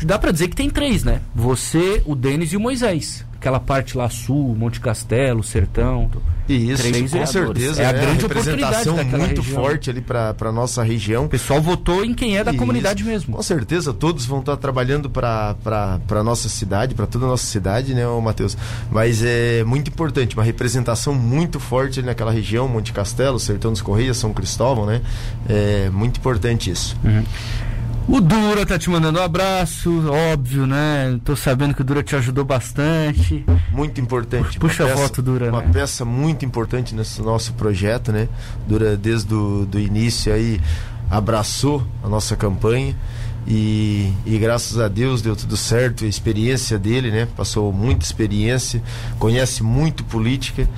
Dá 0.02 0.18
para 0.18 0.32
dizer 0.32 0.48
que 0.48 0.56
tem 0.56 0.70
três, 0.70 1.04
né? 1.04 1.20
Você, 1.34 2.02
o 2.06 2.14
Denis 2.14 2.52
e 2.52 2.56
o 2.56 2.60
Moisés 2.60 3.24
aquela 3.46 3.60
parte 3.60 3.96
lá 3.96 4.08
sul, 4.08 4.56
Monte 4.58 4.80
Castelo, 4.80 5.40
Sertão. 5.42 6.10
Isso, 6.48 6.82
três 6.82 7.12
com 7.12 7.26
certeza. 7.26 7.82
É 7.82 7.86
a 7.86 7.92
né? 7.92 8.00
grande 8.00 8.24
a 8.24 8.28
representação 8.28 8.96
muito 8.96 9.40
região. 9.40 9.62
forte 9.62 9.90
ali 9.90 10.00
para 10.00 10.52
nossa 10.52 10.82
região. 10.82 11.26
O 11.26 11.28
pessoal 11.28 11.62
votou 11.62 12.04
em 12.04 12.12
quem 12.12 12.36
é 12.36 12.42
da 12.42 12.50
Isso, 12.50 12.58
comunidade 12.58 13.04
mesmo. 13.04 13.36
Com 13.36 13.42
certeza, 13.42 13.92
todos 13.92 14.26
vão 14.26 14.40
estar 14.40 14.56
trabalhando 14.56 15.08
para 15.08 15.54
a 15.64 16.22
nossa 16.24 16.48
cidade, 16.48 16.94
para 16.94 17.06
toda 17.06 17.24
a 17.24 17.28
nossa 17.28 17.46
cidade, 17.46 17.94
né, 17.94 18.04
Matheus? 18.20 18.56
Mas 18.90 19.22
é 19.24 19.62
muito 19.62 19.88
importante, 19.88 20.34
uma 20.34 20.44
representação 20.44 21.14
muito 21.14 21.60
forte 21.60 22.00
ali 22.00 22.06
naquela 22.06 22.32
região, 22.32 22.66
Monte 22.66 22.92
Castelo, 22.92 23.38
Sertão 23.38 23.70
dos 23.70 23.80
Correias, 23.80 24.16
São 24.16 24.32
Cristóvão, 24.32 24.86
né? 24.86 25.02
É 25.48 25.88
muito 25.90 26.18
importante 26.18 26.70
isso. 26.70 26.96
Uhum. 27.04 27.22
O 28.08 28.20
Dura 28.20 28.64
tá 28.64 28.78
te 28.78 28.88
mandando 28.88 29.18
um 29.18 29.22
abraço, 29.22 30.08
óbvio, 30.08 30.64
né? 30.64 31.18
Tô 31.24 31.34
sabendo 31.34 31.74
que 31.74 31.80
o 31.80 31.84
Dura 31.84 32.04
te 32.04 32.14
ajudou 32.14 32.44
bastante. 32.44 33.44
Muito 33.72 34.00
importante. 34.00 34.60
Puxa 34.60 34.84
a 34.84 34.96
foto, 34.96 35.20
Dura. 35.20 35.50
Uma 35.50 35.62
né? 35.62 35.70
peça 35.72 36.04
muito 36.04 36.44
importante 36.44 36.94
nesse 36.94 37.20
nosso 37.20 37.52
projeto, 37.54 38.12
né? 38.12 38.28
Dura 38.66 38.96
desde 38.96 39.34
o 39.34 39.66
do 39.66 39.78
início 39.78 40.32
aí 40.32 40.60
abraçou 41.10 41.86
a 42.02 42.08
nossa 42.08 42.36
campanha 42.36 42.96
e, 43.46 44.12
e, 44.24 44.38
graças 44.38 44.78
a 44.78 44.88
Deus 44.88 45.22
deu 45.22 45.34
tudo 45.34 45.56
certo. 45.56 46.04
A 46.04 46.08
experiência 46.08 46.78
dele, 46.78 47.10
né? 47.10 47.26
Passou 47.36 47.72
muita 47.72 48.04
experiência, 48.04 48.80
conhece 49.18 49.64
muito 49.64 50.04
política. 50.04 50.68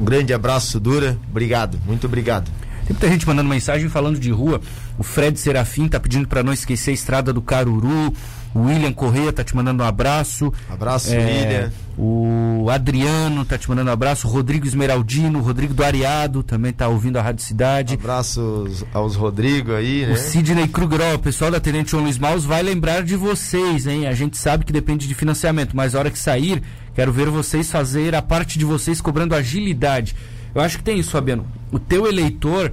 Um 0.00 0.04
grande 0.04 0.32
abraço, 0.32 0.78
Dura. 0.78 1.18
Obrigado, 1.28 1.78
muito 1.86 2.06
obrigado. 2.06 2.48
Tem 2.88 2.94
muita 2.94 3.08
gente 3.08 3.26
mandando 3.26 3.50
mensagem 3.50 3.86
falando 3.90 4.18
de 4.18 4.30
rua. 4.30 4.62
O 4.96 5.02
Fred 5.02 5.38
Serafim 5.38 5.88
tá 5.88 6.00
pedindo 6.00 6.26
para 6.26 6.42
não 6.42 6.54
esquecer 6.54 6.90
a 6.90 6.94
estrada 6.94 7.34
do 7.34 7.42
Caruru. 7.42 8.14
O 8.54 8.60
William 8.60 8.94
Correia 8.94 9.30
tá 9.30 9.44
te 9.44 9.54
mandando 9.54 9.82
um 9.82 9.86
abraço. 9.86 10.50
Abraço, 10.70 11.12
é, 11.12 11.18
William. 11.18 11.72
O 11.98 12.70
Adriano 12.70 13.44
tá 13.44 13.58
te 13.58 13.68
mandando 13.68 13.90
um 13.90 13.92
abraço. 13.92 14.26
O 14.26 14.30
Rodrigo 14.30 14.66
Esmeraldino, 14.66 15.38
o 15.38 15.42
Rodrigo 15.42 15.74
do 15.74 15.84
Ariado 15.84 16.42
também 16.42 16.72
tá 16.72 16.88
ouvindo 16.88 17.18
a 17.18 17.22
Rádio 17.22 17.44
Cidade. 17.44 17.92
Abraços 17.92 18.82
aos 18.94 19.16
Rodrigo 19.16 19.74
aí, 19.74 20.06
né? 20.06 20.14
O 20.14 20.16
Sidney 20.16 20.66
Kruger, 20.66 21.14
o 21.14 21.18
pessoal 21.18 21.50
da 21.50 21.60
Tenente 21.60 21.90
João 21.90 22.04
Luiz 22.04 22.16
Maus 22.16 22.46
vai 22.46 22.62
lembrar 22.62 23.02
de 23.02 23.16
vocês, 23.16 23.86
hein? 23.86 24.06
A 24.06 24.14
gente 24.14 24.38
sabe 24.38 24.64
que 24.64 24.72
depende 24.72 25.06
de 25.06 25.14
financiamento, 25.14 25.76
mas 25.76 25.94
a 25.94 25.98
hora 25.98 26.10
que 26.10 26.18
sair, 26.18 26.62
quero 26.94 27.12
ver 27.12 27.28
vocês 27.28 27.70
fazer 27.70 28.14
a 28.14 28.22
parte 28.22 28.58
de 28.58 28.64
vocês 28.64 28.98
cobrando 28.98 29.34
agilidade. 29.34 30.16
Eu 30.58 30.64
acho 30.64 30.78
que 30.78 30.82
tem 30.82 30.98
isso, 30.98 31.12
Fabiano. 31.12 31.46
O 31.70 31.78
teu 31.78 32.08
eleitor, 32.08 32.72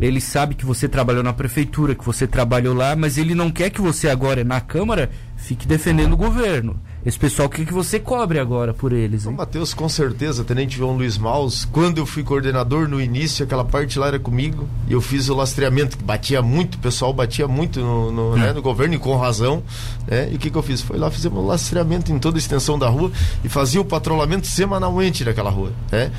ele 0.00 0.20
sabe 0.20 0.56
que 0.56 0.66
você 0.66 0.88
trabalhou 0.88 1.22
na 1.22 1.32
prefeitura, 1.32 1.94
que 1.94 2.04
você 2.04 2.26
trabalhou 2.26 2.74
lá, 2.74 2.96
mas 2.96 3.16
ele 3.16 3.32
não 3.32 3.48
quer 3.48 3.70
que 3.70 3.80
você 3.80 4.08
agora 4.08 4.42
na 4.42 4.60
Câmara 4.60 5.08
fique 5.36 5.64
defendendo 5.64 6.14
o 6.14 6.16
governo. 6.16 6.80
esse 7.06 7.18
pessoal, 7.18 7.46
o 7.46 7.50
que, 7.50 7.64
que 7.64 7.72
você 7.72 8.00
cobre 8.00 8.40
agora 8.40 8.74
por 8.74 8.92
eles? 8.92 9.24
Hein? 9.24 9.34
Matheus, 9.34 9.72
com 9.72 9.88
certeza, 9.88 10.42
Tenente 10.42 10.76
João 10.76 10.96
Luiz 10.96 11.16
Maus, 11.16 11.64
quando 11.64 11.98
eu 11.98 12.06
fui 12.06 12.24
coordenador 12.24 12.88
no 12.88 13.00
início, 13.00 13.44
aquela 13.44 13.64
parte 13.64 14.00
lá 14.00 14.08
era 14.08 14.18
comigo, 14.18 14.68
e 14.88 14.92
eu 14.92 15.00
fiz 15.00 15.28
o 15.28 15.34
lastreamento, 15.34 15.98
que 15.98 16.04
batia 16.04 16.42
muito, 16.42 16.74
o 16.74 16.78
pessoal 16.78 17.12
batia 17.12 17.46
muito 17.46 17.78
no, 17.78 18.10
no, 18.10 18.36
né, 18.36 18.52
no 18.52 18.62
governo, 18.62 18.94
e 18.94 18.98
com 18.98 19.16
razão. 19.16 19.62
Né? 20.08 20.28
E 20.32 20.34
o 20.34 20.38
que, 20.38 20.50
que 20.50 20.56
eu 20.58 20.62
fiz? 20.62 20.80
Foi 20.80 20.98
lá, 20.98 21.08
fizemos 21.08 21.38
o 21.38 21.46
lastreamento 21.46 22.10
em 22.10 22.18
toda 22.18 22.36
a 22.36 22.40
extensão 22.40 22.76
da 22.76 22.88
rua 22.88 23.12
e 23.44 23.48
fazia 23.48 23.80
o 23.80 23.84
patrulhamento 23.84 24.46
semanalmente 24.46 25.24
naquela 25.24 25.50
rua. 25.50 25.72
Né? 25.90 26.10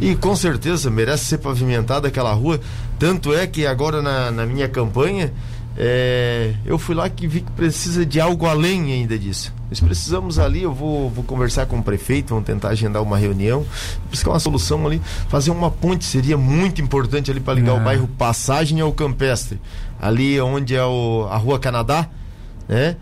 E 0.00 0.16
com 0.16 0.34
certeza 0.34 0.90
merece 0.90 1.26
ser 1.26 1.38
pavimentada 1.38 2.08
aquela 2.08 2.32
rua. 2.32 2.58
Tanto 2.98 3.34
é 3.34 3.46
que 3.46 3.66
agora 3.66 4.00
na, 4.00 4.30
na 4.30 4.46
minha 4.46 4.66
campanha 4.66 5.30
é, 5.76 6.54
eu 6.64 6.78
fui 6.78 6.94
lá 6.94 7.08
que 7.08 7.26
vi 7.26 7.42
que 7.42 7.52
precisa 7.52 8.04
de 8.04 8.18
algo 8.20 8.46
além 8.46 8.92
ainda 8.92 9.18
disso. 9.18 9.52
Nós 9.68 9.78
precisamos 9.78 10.38
ali, 10.38 10.62
eu 10.62 10.74
vou, 10.74 11.08
vou 11.10 11.22
conversar 11.22 11.66
com 11.66 11.78
o 11.78 11.82
prefeito, 11.82 12.30
vamos 12.30 12.44
tentar 12.44 12.70
agendar 12.70 13.02
uma 13.02 13.16
reunião, 13.16 13.64
buscar 14.10 14.30
uma 14.30 14.40
solução 14.40 14.84
ali, 14.84 15.00
fazer 15.28 15.50
uma 15.50 15.70
ponte 15.70 16.04
seria 16.04 16.36
muito 16.36 16.80
importante 16.80 17.30
ali 17.30 17.38
para 17.38 17.54
ligar 17.54 17.74
o 17.74 17.80
é. 17.80 17.84
bairro 17.84 18.08
Passagem 18.08 18.80
ao 18.80 18.92
Campestre, 18.92 19.60
ali 20.00 20.40
onde 20.40 20.74
é 20.74 20.84
o, 20.84 21.28
a 21.30 21.36
Rua 21.36 21.58
Canadá, 21.58 22.08
né? 22.68 22.96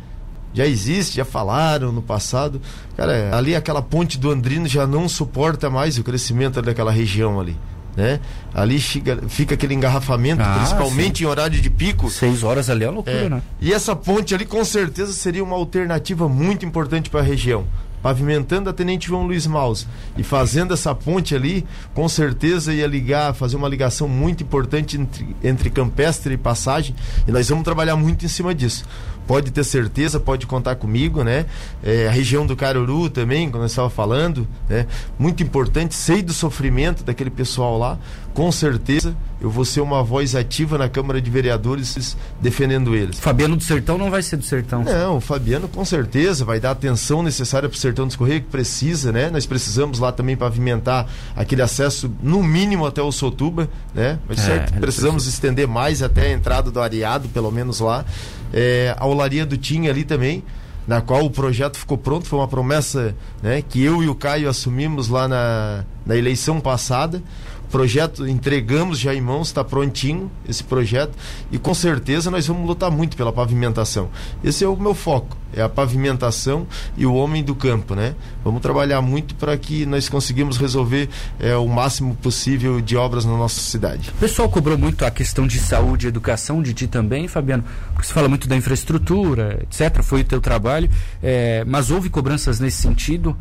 Já 0.55 0.67
existe, 0.67 1.17
já 1.17 1.25
falaram 1.25 1.93
no 1.93 2.03
passado. 2.03 2.61
Cara, 2.97 3.37
ali 3.37 3.55
aquela 3.55 3.83
ponte 3.83 4.19
do 4.19 4.31
Andrino 4.31 4.67
já 4.67 4.87
não 4.87 5.09
suporta 5.09 5.69
mais 5.69 5.99
o 5.99 6.05
crescimento 6.05 6.61
daquela 6.63 6.91
região 6.91 7.39
ali 7.39 7.57
né? 7.99 8.21
Ali 8.55 8.79
fica, 8.79 9.19
fica 9.29 9.55
aquele 9.55 9.75
engarrafamento, 9.75 10.41
ah, 10.41 10.55
principalmente 10.59 11.19
sim. 11.19 11.25
em 11.25 11.27
horário 11.27 11.61
de 11.61 11.69
pico. 11.69 12.09
Seis 12.09 12.45
horas 12.45 12.71
ali 12.71 12.85
é 12.85 12.91
loucura, 12.91 13.17
é. 13.17 13.29
né? 13.29 13.43
E 13.61 13.73
essa 13.73 13.97
ponte 13.97 14.33
ali 14.37 14.47
com 14.47 14.65
certeza 14.65 15.13
seria 15.13 15.43
uma 15.43 15.57
alternativa 15.57 16.29
muito 16.29 16.65
importante 16.65 17.11
para 17.11 17.21
a 17.21 17.25
região 17.25 17.67
pavimentando 18.03 18.71
a 18.71 18.73
Tenente 18.73 19.09
João 19.09 19.27
Luiz 19.27 19.45
Maus 19.47 19.87
e 20.17 20.23
fazendo 20.23 20.73
essa 20.73 20.95
ponte 20.95 21.35
ali, 21.35 21.67
com 21.95 22.09
certeza 22.09 22.73
ia 22.73 22.87
ligar, 22.87 23.35
fazer 23.35 23.57
uma 23.57 23.69
ligação 23.69 24.09
muito 24.09 24.43
importante 24.43 24.97
entre, 24.97 25.37
entre 25.43 25.69
campestre 25.69 26.35
e 26.35 26.37
passagem, 26.37 26.95
e 27.27 27.33
nós 27.33 27.49
vamos 27.49 27.65
trabalhar 27.65 27.97
muito 27.97 28.25
em 28.25 28.29
cima 28.29 28.55
disso. 28.55 28.85
Pode 29.29 29.51
ter 29.51 29.63
certeza, 29.63 30.19
pode 30.19 30.47
contar 30.47 30.77
comigo, 30.77 31.23
né? 31.23 31.45
É, 31.85 32.09
a 32.09 32.11
região 32.11 32.47
do 32.47 32.57
Caruru 32.57 33.11
também, 33.11 33.51
quando 33.51 33.63
eu 33.65 33.67
estava 33.67 33.91
falando, 33.91 34.49
né? 34.69 34.87
Muito 35.19 35.43
importante, 35.43 35.95
sei 35.95 36.23
do 36.23 36.33
sofrimento 36.33 37.05
daquele 37.05 37.29
pessoal 37.29 37.79
lá, 37.79 37.99
com 38.33 38.51
certeza 38.51 39.15
eu 39.41 39.51
vou 39.51 39.65
ser 39.65 39.81
uma 39.81 40.03
voz 40.03 40.35
ativa 40.35 40.79
na 40.79 40.89
Câmara 40.89 41.21
de 41.21 41.31
Vereadores 41.31 42.17
defendendo 42.41 42.95
eles. 42.95 43.19
Fabiano 43.19 43.57
do 43.57 43.63
Sertão 43.63 43.97
não 43.99 44.11
vai 44.11 44.23
ser 44.23 44.37
do 44.37 44.45
Sertão. 44.45 44.83
Não, 44.83 45.19
o 45.19 45.21
Fabiano 45.21 45.69
com 45.69 45.85
certeza 45.85 46.45
vai 46.45 46.59
dar 46.59 46.71
a 46.71 46.73
atenção 46.73 47.23
necessária 47.23 47.69
para 47.69 47.77
o 47.77 47.79
Sertão 47.79 48.07
discorrer, 48.07 48.41
que 48.41 48.49
precisa, 48.49 49.13
né? 49.13 49.31
Nós 49.31 49.47
precisamos 49.47 49.99
lá 49.99 50.11
também 50.11 50.37
pavimentar 50.37 51.07
aquele 51.37 51.63
acesso 51.63 52.11
no 52.23 52.43
mínimo 52.43 52.87
até 52.87 53.03
o 53.03 53.13
Sotuba, 53.13 53.69
né? 53.95 54.19
Mas 54.27 54.39
é, 54.41 54.43
certo, 54.43 54.81
precisamos 54.81 55.25
precisa. 55.25 55.37
estender 55.37 55.69
mais 55.69 56.03
até 56.03 56.29
a 56.29 56.33
entrada 56.33 56.71
do 56.71 56.81
Areado, 56.81 57.29
pelo 57.29 57.51
menos 57.51 57.81
lá. 57.81 58.05
É, 58.53 58.95
a 58.99 59.07
Olaria 59.07 59.45
do 59.45 59.57
Tim 59.57 59.89
ali 59.89 60.05
também, 60.05 60.43
na 60.87 61.01
qual 61.01 61.25
o 61.25 61.31
projeto 61.31 61.79
ficou 61.79 61.99
pronto, 61.99 62.27
foi 62.27 62.39
uma 62.39 62.49
promessa 62.49 63.15
né, 63.43 63.63
que 63.63 63.83
eu 63.83 64.03
e 64.03 64.09
o 64.09 64.15
Caio 64.15 64.49
assumimos 64.49 65.09
lá 65.09 65.29
na, 65.29 65.85
na 66.07 66.17
eleição 66.17 66.61
passada 66.61 67.23
projeto 67.69 68.27
entregamos 68.27 68.99
já 68.99 69.15
em 69.15 69.21
mãos, 69.21 69.49
está 69.49 69.63
prontinho 69.63 70.31
esse 70.49 70.65
projeto 70.65 71.17
e 71.51 71.59
com 71.59 71.75
certeza 71.75 72.31
nós 72.31 72.47
vamos 72.47 72.67
lutar 72.67 72.91
muito 72.91 73.17
pela 73.17 73.33
pavimentação. 73.33 74.09
Esse 74.43 74.65
é 74.65 74.69
o 74.69 74.77
meu 74.77 74.95
foco, 74.95 75.37
é 75.53 75.63
a 75.63 75.69
pavimentação 75.69 76.67
e 76.97 77.07
o 77.07 77.15
homem 77.15 77.43
do 77.43 77.55
campo, 77.55 77.95
né? 77.95 78.15
Vamos 78.45 78.61
trabalhar 78.61 79.01
muito 79.01 79.35
para 79.35 79.57
que 79.57 79.87
nós 79.87 80.09
conseguimos 80.09 80.57
resolver 80.57 81.09
é, 81.39 81.57
o 81.57 81.67
máximo 81.67 82.15
possível 82.17 82.81
de 82.81 82.97
obras 82.97 83.25
na 83.25 83.37
nossa 83.37 83.61
cidade. 83.61 84.11
O 84.11 84.21
pessoal 84.21 84.49
cobrou 84.49 84.77
muito 84.77 85.05
a 85.05 85.11
questão 85.11 85.47
de 85.47 85.59
saúde 85.59 86.07
e 86.07 86.09
educação 86.09 86.63
de 86.63 86.75
ti 86.75 86.87
também, 86.87 87.29
Fabiano, 87.29 87.65
porque 87.95 88.07
você 88.07 88.13
fala 88.13 88.29
muito 88.29 88.49
da 88.49 88.57
infraestrutura, 88.57 89.61
etc. 89.63 90.03
Foi 90.03 90.23
o 90.23 90.25
teu 90.25 90.41
trabalho, 90.41 90.89
é, 91.23 91.65
mas 91.67 91.91
houve 91.91 92.09
cobranças 92.09 92.61
nesse 92.61 92.81
sentido? 92.83 93.37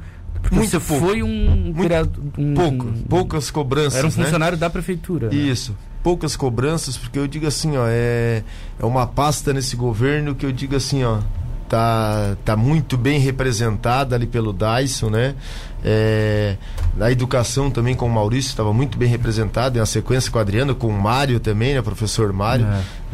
Muito 0.52 0.70
você 0.70 0.80
pouco. 0.80 1.06
foi 1.06 1.24
um, 1.24 1.74
Muito 1.76 2.22
um 2.38 2.54
pouco, 2.54 2.86
poucas 3.10 3.52
cobranças. 3.52 3.96
Era 3.96 4.08
um 4.08 4.10
né? 4.10 4.24
funcionário 4.24 4.58
da 4.58 4.70
prefeitura. 4.70 5.30
Né? 5.30 5.36
Isso. 5.36 5.72
Né? 5.72 5.78
Poucas 6.04 6.36
cobranças, 6.36 6.98
porque 6.98 7.20
eu 7.20 7.28
digo 7.28 7.48
assim, 7.48 7.76
ó, 7.76 7.86
é, 7.88 8.44
é 8.80 8.86
uma 8.86 9.06
pasta 9.06 9.54
nesse 9.54 9.76
governo 9.76 10.36
que 10.36 10.46
eu 10.46 10.52
digo 10.52 10.76
assim, 10.76 11.04
ó, 11.04 11.20
tá, 11.68 12.38
tá 12.46 12.56
muito 12.56 12.98
bem 12.98 13.20
representada 13.20 14.16
ali 14.16 14.26
pelo 14.26 14.54
Dyson, 14.54 15.10
né? 15.10 15.36
É, 15.84 16.58
a 17.00 17.12
educação 17.12 17.70
também 17.70 17.96
com 17.96 18.08
o 18.08 18.10
Maurício 18.10 18.50
estava 18.50 18.74
muito 18.74 18.98
bem 18.98 19.08
representado, 19.08 19.78
em 19.78 19.82
a 19.82 19.86
sequência 19.86 20.32
com 20.32 20.38
o 20.38 20.42
Adriano, 20.42 20.76
com 20.76 20.88
o 20.88 20.94
Mário 21.02 21.40
também, 21.40 21.74
né? 21.74 21.82
Professor 21.82 22.32
Mário. 22.34 22.66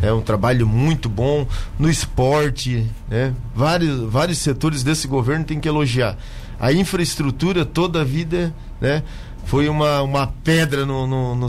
É. 0.01 0.07
é 0.07 0.13
um 0.13 0.21
trabalho 0.21 0.67
muito 0.67 1.09
bom. 1.09 1.47
No 1.77 1.89
esporte, 1.89 2.87
né? 3.09 3.33
Vários, 3.55 3.99
vários 4.01 4.37
setores 4.37 4.83
desse 4.83 5.07
governo 5.07 5.45
tem 5.45 5.59
que 5.59 5.67
elogiar 5.67 6.17
a 6.59 6.71
infraestrutura 6.71 7.65
toda 7.65 8.01
a 8.01 8.03
vida, 8.03 8.53
né? 8.79 9.03
Foi 9.45 9.67
uma, 9.67 10.01
uma 10.01 10.27
pedra 10.27 10.85
no, 10.85 11.05
no, 11.05 11.35
no 11.35 11.47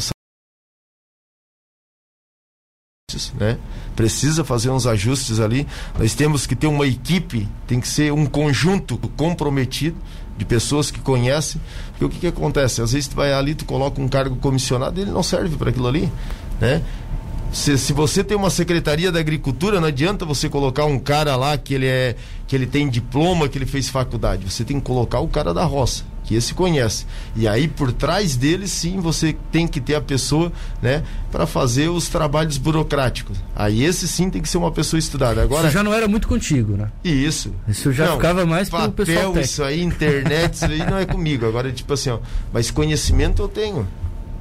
né? 3.39 3.59
Precisa 3.95 4.45
fazer 4.45 4.71
uns 4.71 4.87
ajustes 4.87 5.39
ali. 5.39 5.67
Nós 5.99 6.15
temos 6.15 6.47
que 6.47 6.57
ter 6.57 6.67
uma 6.67 6.87
equipe, 6.87 7.49
tem 7.67 7.81
que 7.81 7.89
ser 7.89 8.13
um 8.13 8.27
conjunto 8.27 8.99
comprometido 9.17 9.97
de 10.37 10.45
pessoas 10.45 10.91
que 10.91 11.01
conhecem. 11.01 11.61
Porque 11.91 12.05
o 12.05 12.09
que, 12.09 12.19
que 12.19 12.27
acontece? 12.27 12.83
Às 12.83 12.93
vezes 12.93 13.09
tu 13.09 13.17
vai 13.17 13.33
ali, 13.33 13.55
tu 13.55 13.65
coloca 13.65 14.01
um 14.01 14.09
cargo 14.09 14.37
comissionado, 14.37 15.01
ele 15.01 15.11
não 15.11 15.23
serve 15.23 15.57
para 15.57 15.71
aquilo 15.71 15.87
ali, 15.87 16.11
né? 16.61 16.83
Se, 17.55 17.79
se 17.79 17.93
você 17.93 18.25
tem 18.25 18.37
uma 18.37 18.51
secretaria 18.51 19.13
da 19.13 19.21
agricultura, 19.21 19.81
não 19.81 19.87
adianta 19.87 20.27
você 20.27 20.49
colocar 20.49 20.87
um 20.87 20.99
cara 20.99 21.37
lá 21.37 21.57
que 21.57 21.73
ele 21.73 21.87
é 21.87 22.17
que 22.49 22.57
ele 22.57 22.67
tem 22.67 22.89
diploma, 22.89 23.49
que 23.49 23.57
ele 23.57 23.65
fez 23.65 23.89
faculdade. 23.89 24.51
Você 24.51 24.65
tem 24.65 24.81
que 24.81 24.85
colocar 24.85 25.21
o 25.21 25.29
cara 25.29 25.55
da 25.55 25.65
roça, 25.65 26.05
que 26.25 26.35
esse 26.35 26.53
conhece. 26.53 27.07
E 27.37 27.47
aí 27.47 27.69
por 27.69 27.93
trás 27.93 28.37
dele 28.37 28.67
sim 28.67 28.99
você 28.99 29.37
tem 29.53 29.69
que 29.69 29.81
ter 29.81 29.95
a 29.95 30.01
pessoa, 30.01 30.53
né, 30.83 31.05
para 31.31 31.47
fazer 31.47 31.89
os 31.89 32.09
trabalhos 32.09 32.59
burocráticos. 32.59 33.39
Aí 33.55 33.85
esse 33.85 34.09
sim 34.09 34.29
tem 34.29 34.43
que 34.43 34.49
ser 34.49 34.59
uma 34.59 34.73
pessoa 34.73 34.99
estudada. 34.99 35.41
Agora 35.41 35.69
isso 35.69 35.75
já 35.75 35.83
não 35.85 35.95
era 35.95 36.09
muito 36.09 36.27
contigo, 36.27 36.77
né? 36.77 36.91
Isso. 37.05 37.55
Isso 37.69 37.93
já 37.93 38.07
não, 38.07 38.17
ficava 38.17 38.45
mais 38.45 38.69
papel, 38.69 38.91
pelo 38.91 39.07
pessoal 39.07 39.27
técnico. 39.27 39.41
isso 39.41 39.63
aí, 39.63 39.81
internet, 39.81 40.55
isso 40.55 40.65
aí 40.65 40.79
não 40.79 40.99
é 40.99 41.07
comigo. 41.07 41.47
Agora 41.47 41.71
tipo 41.71 41.95
assim, 41.95 42.11
ó, 42.11 42.19
mas 42.53 42.73
conhecimento 42.73 43.43
eu 43.43 43.49
tenho. 43.49 43.87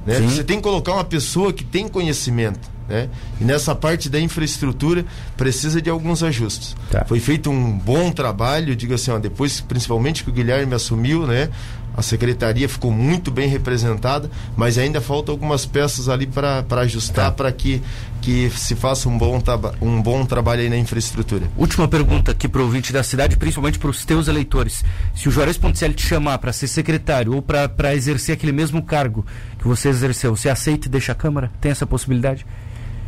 Né? 0.04 0.20
Você 0.20 0.42
tem 0.42 0.56
que 0.56 0.64
colocar 0.64 0.94
uma 0.94 1.04
pessoa 1.04 1.52
que 1.52 1.62
tem 1.62 1.88
conhecimento. 1.88 2.73
Né? 2.88 3.08
E 3.40 3.44
nessa 3.44 3.74
parte 3.74 4.10
da 4.10 4.20
infraestrutura 4.20 5.04
precisa 5.36 5.80
de 5.80 5.88
alguns 5.88 6.22
ajustes. 6.22 6.76
Tá. 6.90 7.04
Foi 7.04 7.18
feito 7.18 7.50
um 7.50 7.78
bom 7.78 8.10
trabalho, 8.10 8.76
digo 8.76 8.94
assim, 8.94 9.10
ó, 9.10 9.18
depois 9.18 9.60
principalmente 9.60 10.22
que 10.22 10.30
o 10.30 10.32
Guilherme 10.32 10.74
assumiu, 10.74 11.26
né? 11.26 11.48
A 11.96 12.02
secretaria 12.02 12.68
ficou 12.68 12.90
muito 12.90 13.30
bem 13.30 13.48
representada, 13.48 14.28
mas 14.56 14.76
ainda 14.78 15.00
faltam 15.00 15.32
algumas 15.32 15.64
peças 15.64 16.08
ali 16.08 16.26
para 16.26 16.64
ajustar 16.80 17.26
tá. 17.26 17.30
para 17.30 17.52
que, 17.52 17.80
que 18.20 18.50
se 18.50 18.74
faça 18.74 19.08
um 19.08 19.16
bom, 19.16 19.40
um 19.80 20.02
bom 20.02 20.26
trabalho 20.26 20.62
aí 20.62 20.68
na 20.68 20.76
infraestrutura. 20.76 21.48
Última 21.56 21.86
pergunta 21.86 22.32
aqui 22.32 22.48
para 22.48 22.60
o 22.60 22.64
ouvinte 22.64 22.92
da 22.92 23.04
cidade, 23.04 23.36
principalmente 23.36 23.78
para 23.78 23.90
os 23.90 24.04
teus 24.04 24.26
eleitores. 24.26 24.84
Se 25.14 25.28
o 25.28 25.30
Juarez 25.30 25.56
Ponticelli 25.56 25.94
te 25.94 26.04
chamar 26.04 26.38
para 26.38 26.52
ser 26.52 26.66
secretário 26.66 27.32
ou 27.32 27.40
para 27.40 27.94
exercer 27.94 28.34
aquele 28.34 28.52
mesmo 28.52 28.82
cargo 28.82 29.24
que 29.56 29.68
você 29.68 29.88
exerceu, 29.88 30.34
você 30.34 30.48
aceita 30.48 30.88
e 30.88 30.90
deixa 30.90 31.12
a 31.12 31.14
Câmara? 31.14 31.52
Tem 31.60 31.70
essa 31.70 31.86
possibilidade? 31.86 32.44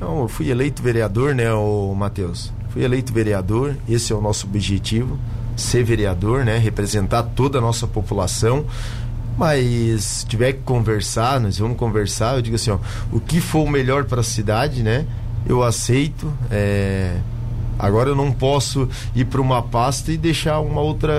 Eu 0.01 0.29
fui 0.29 0.51
eleito 0.51 0.83
vereador, 0.83 1.35
né, 1.35 1.53
o 1.53 1.95
Matheus? 1.95 2.53
Fui 2.69 2.85
eleito 2.85 3.13
vereador, 3.13 3.77
esse 3.89 4.13
é 4.13 4.17
o 4.17 4.21
nosso 4.21 4.47
objetivo, 4.47 5.19
ser 5.57 5.83
vereador, 5.83 6.45
né, 6.45 6.59
representar 6.59 7.23
toda 7.23 7.59
a 7.59 7.61
nossa 7.61 7.87
população. 7.87 8.67
Mas 9.39 10.05
se 10.05 10.27
tiver 10.27 10.53
que 10.53 10.61
conversar, 10.61 11.41
nós 11.41 11.59
vamos 11.59 11.77
conversar. 11.77 12.37
Eu 12.37 12.43
digo 12.43 12.57
assim, 12.57 12.71
ó, 12.71 12.79
o 13.13 13.21
que 13.21 13.41
for 13.41 13.67
o 13.67 13.71
melhor 13.71 14.05
para 14.05 14.21
a 14.21 14.25
cidade, 14.25 14.83
né? 14.83 15.07
Eu 15.47 15.63
aceito. 15.63 16.33
É... 16.51 17.19
Agora 17.79 18.09
eu 18.09 18.17
não 18.17 18.33
posso 18.33 18.89
ir 19.15 19.27
para 19.27 19.41
uma 19.41 19.61
pasta 19.61 20.11
e 20.11 20.17
deixar 20.17 20.61
uma 20.61 20.81
outra, 20.81 21.13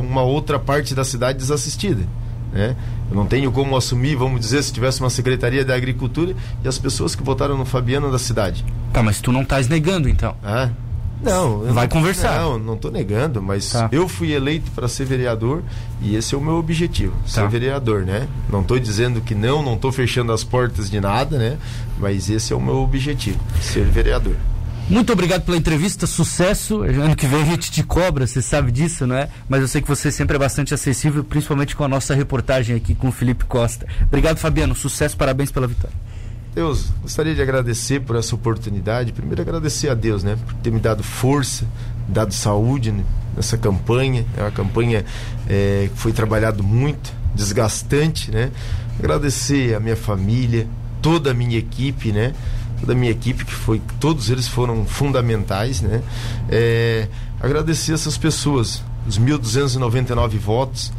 uma 0.00 0.22
outra 0.22 0.58
parte 0.58 0.94
da 0.94 1.04
cidade 1.04 1.36
desassistida. 1.36 2.02
Né? 2.50 2.74
Eu 3.10 3.16
não 3.16 3.26
tenho 3.26 3.50
como 3.50 3.76
assumir, 3.76 4.16
vamos 4.16 4.40
dizer, 4.40 4.62
se 4.62 4.72
tivesse 4.72 5.00
uma 5.00 5.10
Secretaria 5.10 5.64
da 5.64 5.74
Agricultura 5.74 6.34
e 6.62 6.68
as 6.68 6.78
pessoas 6.78 7.14
que 7.14 7.22
votaram 7.22 7.56
no 7.56 7.64
Fabiano 7.64 8.10
da 8.12 8.18
cidade. 8.18 8.64
Tá, 8.92 9.02
mas 9.02 9.20
tu 9.20 9.32
não 9.32 9.42
estás 9.42 9.68
negando 9.68 10.08
então? 10.08 10.36
Ah, 10.42 10.68
não. 11.22 11.60
Vai 11.72 11.86
não, 11.86 11.88
conversar. 11.88 12.40
Não, 12.40 12.58
não 12.58 12.74
estou 12.74 12.90
negando, 12.90 13.42
mas 13.42 13.70
tá. 13.70 13.88
eu 13.90 14.08
fui 14.08 14.32
eleito 14.32 14.70
para 14.70 14.88
ser 14.88 15.04
vereador 15.04 15.62
e 16.00 16.14
esse 16.14 16.34
é 16.34 16.38
o 16.38 16.40
meu 16.40 16.54
objetivo, 16.54 17.12
tá. 17.22 17.26
ser 17.26 17.48
vereador, 17.48 18.02
né? 18.02 18.28
Não 18.50 18.60
estou 18.60 18.78
dizendo 18.78 19.20
que 19.20 19.34
não, 19.34 19.62
não 19.62 19.74
estou 19.74 19.90
fechando 19.90 20.32
as 20.32 20.44
portas 20.44 20.90
de 20.90 21.00
nada, 21.00 21.38
né? 21.38 21.56
Mas 21.98 22.30
esse 22.30 22.52
é 22.52 22.56
o 22.56 22.60
meu 22.60 22.76
objetivo, 22.76 23.38
ser 23.60 23.84
vereador. 23.84 24.36
Muito 24.90 25.12
obrigado 25.12 25.42
pela 25.42 25.56
entrevista, 25.56 26.06
sucesso. 26.06 26.82
Ano 26.82 27.14
que 27.14 27.26
vem 27.26 27.42
a 27.42 27.44
gente 27.44 27.70
te 27.70 27.82
cobra, 27.82 28.26
você 28.26 28.40
sabe 28.40 28.72
disso, 28.72 29.06
não 29.06 29.16
é? 29.16 29.28
Mas 29.46 29.60
eu 29.60 29.68
sei 29.68 29.82
que 29.82 29.88
você 29.88 30.10
sempre 30.10 30.36
é 30.36 30.38
bastante 30.38 30.72
acessível, 30.72 31.22
principalmente 31.22 31.76
com 31.76 31.84
a 31.84 31.88
nossa 31.88 32.14
reportagem 32.14 32.74
aqui 32.74 32.94
com 32.94 33.08
o 33.08 33.12
Felipe 33.12 33.44
Costa. 33.44 33.86
Obrigado, 34.04 34.38
Fabiano. 34.38 34.74
Sucesso, 34.74 35.14
parabéns 35.14 35.50
pela 35.50 35.66
vitória. 35.66 35.94
Deus, 36.54 36.86
gostaria 37.02 37.34
de 37.34 37.42
agradecer 37.42 38.00
por 38.00 38.16
essa 38.16 38.34
oportunidade. 38.34 39.12
Primeiro 39.12 39.42
agradecer 39.42 39.90
a 39.90 39.94
Deus, 39.94 40.24
né, 40.24 40.38
por 40.46 40.54
ter 40.54 40.72
me 40.72 40.80
dado 40.80 41.02
força, 41.02 41.66
dado 42.08 42.32
saúde 42.32 42.90
né, 42.90 43.04
nessa 43.36 43.58
campanha. 43.58 44.24
É 44.38 44.40
uma 44.40 44.50
campanha 44.50 45.04
é, 45.46 45.90
que 45.92 46.00
foi 46.00 46.12
trabalhado 46.12 46.64
muito, 46.64 47.12
desgastante, 47.34 48.30
né? 48.30 48.50
Agradecer 48.98 49.74
a 49.74 49.80
minha 49.80 49.96
família, 49.96 50.66
toda 51.02 51.30
a 51.32 51.34
minha 51.34 51.58
equipe, 51.58 52.10
né? 52.10 52.32
Toda 52.80 52.92
a 52.92 52.96
minha 52.96 53.10
equipe 53.10 53.44
que 53.44 53.52
foi, 53.52 53.80
todos 53.98 54.30
eles 54.30 54.46
foram 54.46 54.84
fundamentais, 54.84 55.80
né? 55.80 56.02
É, 56.48 57.08
agradecer 57.40 57.92
essas 57.92 58.16
pessoas, 58.16 58.82
os 59.06 59.18
1.299 59.18 60.38
votos. 60.38 60.92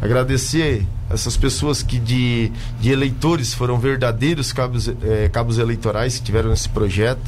Agradecer 0.00 0.84
essas 1.08 1.36
pessoas 1.36 1.82
que 1.82 1.98
de, 1.98 2.50
de 2.80 2.90
eleitores 2.90 3.54
foram 3.54 3.78
verdadeiros 3.78 4.52
cabos, 4.52 4.88
é, 4.88 5.28
cabos 5.28 5.58
eleitorais 5.58 6.18
que 6.18 6.24
tiveram 6.24 6.50
nesse 6.50 6.68
projeto. 6.68 7.22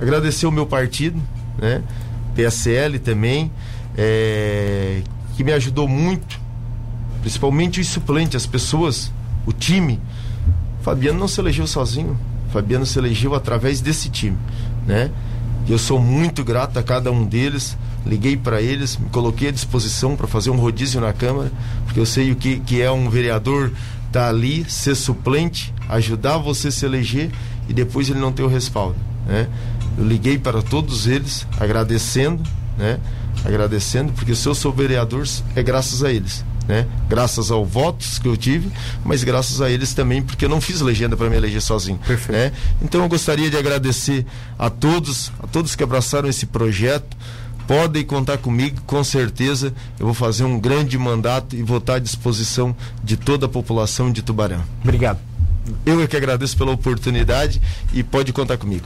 Agradecer 0.00 0.46
o 0.46 0.52
meu 0.52 0.64
partido, 0.64 1.20
né? 1.58 1.82
PSL 2.34 2.98
também, 2.98 3.50
é, 3.96 5.02
que 5.36 5.44
me 5.44 5.52
ajudou 5.52 5.88
muito, 5.88 6.40
principalmente 7.20 7.80
os 7.80 7.88
suplentes, 7.88 8.36
as 8.36 8.46
pessoas, 8.46 9.12
o 9.46 9.52
time. 9.52 10.00
Fabiano 10.82 11.18
não 11.18 11.28
se 11.28 11.40
elegeu 11.40 11.66
sozinho, 11.66 12.18
Fabiano 12.52 12.84
se 12.84 12.98
elegeu 12.98 13.34
através 13.34 13.80
desse 13.80 14.10
time, 14.10 14.36
né? 14.86 15.10
Eu 15.68 15.78
sou 15.78 16.00
muito 16.00 16.44
grato 16.44 16.78
a 16.78 16.82
cada 16.82 17.10
um 17.10 17.24
deles. 17.24 17.76
Liguei 18.04 18.36
para 18.36 18.60
eles, 18.60 18.96
me 18.96 19.08
coloquei 19.10 19.48
à 19.48 19.52
disposição 19.52 20.16
para 20.16 20.26
fazer 20.26 20.50
um 20.50 20.56
rodízio 20.56 21.00
na 21.00 21.12
Câmara, 21.12 21.52
porque 21.84 22.00
eu 22.00 22.06
sei 22.06 22.32
o 22.32 22.36
que, 22.36 22.58
que 22.58 22.82
é 22.82 22.90
um 22.90 23.08
vereador 23.08 23.70
estar 24.08 24.24
tá 24.24 24.28
ali, 24.28 24.68
ser 24.68 24.96
suplente, 24.96 25.72
ajudar 25.88 26.38
você 26.38 26.68
a 26.68 26.70
se 26.72 26.84
eleger 26.84 27.30
e 27.68 27.72
depois 27.72 28.10
ele 28.10 28.18
não 28.18 28.32
ter 28.32 28.42
o 28.42 28.48
respaldo. 28.48 28.96
Né? 29.24 29.46
Eu 29.96 30.04
liguei 30.04 30.36
para 30.36 30.62
todos 30.62 31.06
eles, 31.06 31.46
agradecendo, 31.60 32.42
né? 32.76 32.98
Agradecendo, 33.44 34.12
porque 34.12 34.34
se 34.34 34.46
eu 34.48 34.54
sou 34.54 34.72
vereador, 34.72 35.24
é 35.54 35.62
graças 35.62 36.02
a 36.02 36.10
eles. 36.10 36.44
Né? 36.66 36.86
Graças 37.08 37.50
aos 37.50 37.68
votos 37.68 38.18
que 38.18 38.28
eu 38.28 38.36
tive, 38.36 38.70
mas 39.04 39.24
graças 39.24 39.60
a 39.60 39.70
eles 39.70 39.94
também, 39.94 40.22
porque 40.22 40.44
eu 40.44 40.48
não 40.48 40.60
fiz 40.60 40.80
legenda 40.80 41.16
para 41.16 41.28
me 41.28 41.36
eleger 41.36 41.60
sozinho. 41.60 41.98
Perfeito. 42.06 42.32
Né? 42.32 42.52
Então 42.80 43.02
eu 43.02 43.08
gostaria 43.08 43.50
de 43.50 43.56
agradecer 43.56 44.24
a 44.58 44.70
todos, 44.70 45.32
a 45.42 45.46
todos 45.46 45.74
que 45.74 45.82
abraçaram 45.82 46.28
esse 46.28 46.46
projeto. 46.46 47.16
Podem 47.66 48.04
contar 48.04 48.38
comigo, 48.38 48.80
com 48.86 49.02
certeza 49.04 49.72
eu 49.98 50.06
vou 50.06 50.14
fazer 50.14 50.44
um 50.44 50.58
grande 50.58 50.98
mandato 50.98 51.56
e 51.56 51.62
vou 51.62 51.78
estar 51.78 51.94
à 51.94 51.98
disposição 51.98 52.74
de 53.02 53.16
toda 53.16 53.46
a 53.46 53.48
população 53.48 54.10
de 54.10 54.22
Tubarão. 54.22 54.62
Obrigado. 54.82 55.18
Eu 55.86 56.02
é 56.02 56.06
que 56.06 56.16
agradeço 56.16 56.56
pela 56.56 56.72
oportunidade 56.72 57.60
e 57.92 58.02
pode 58.02 58.32
contar 58.32 58.56
comigo. 58.56 58.84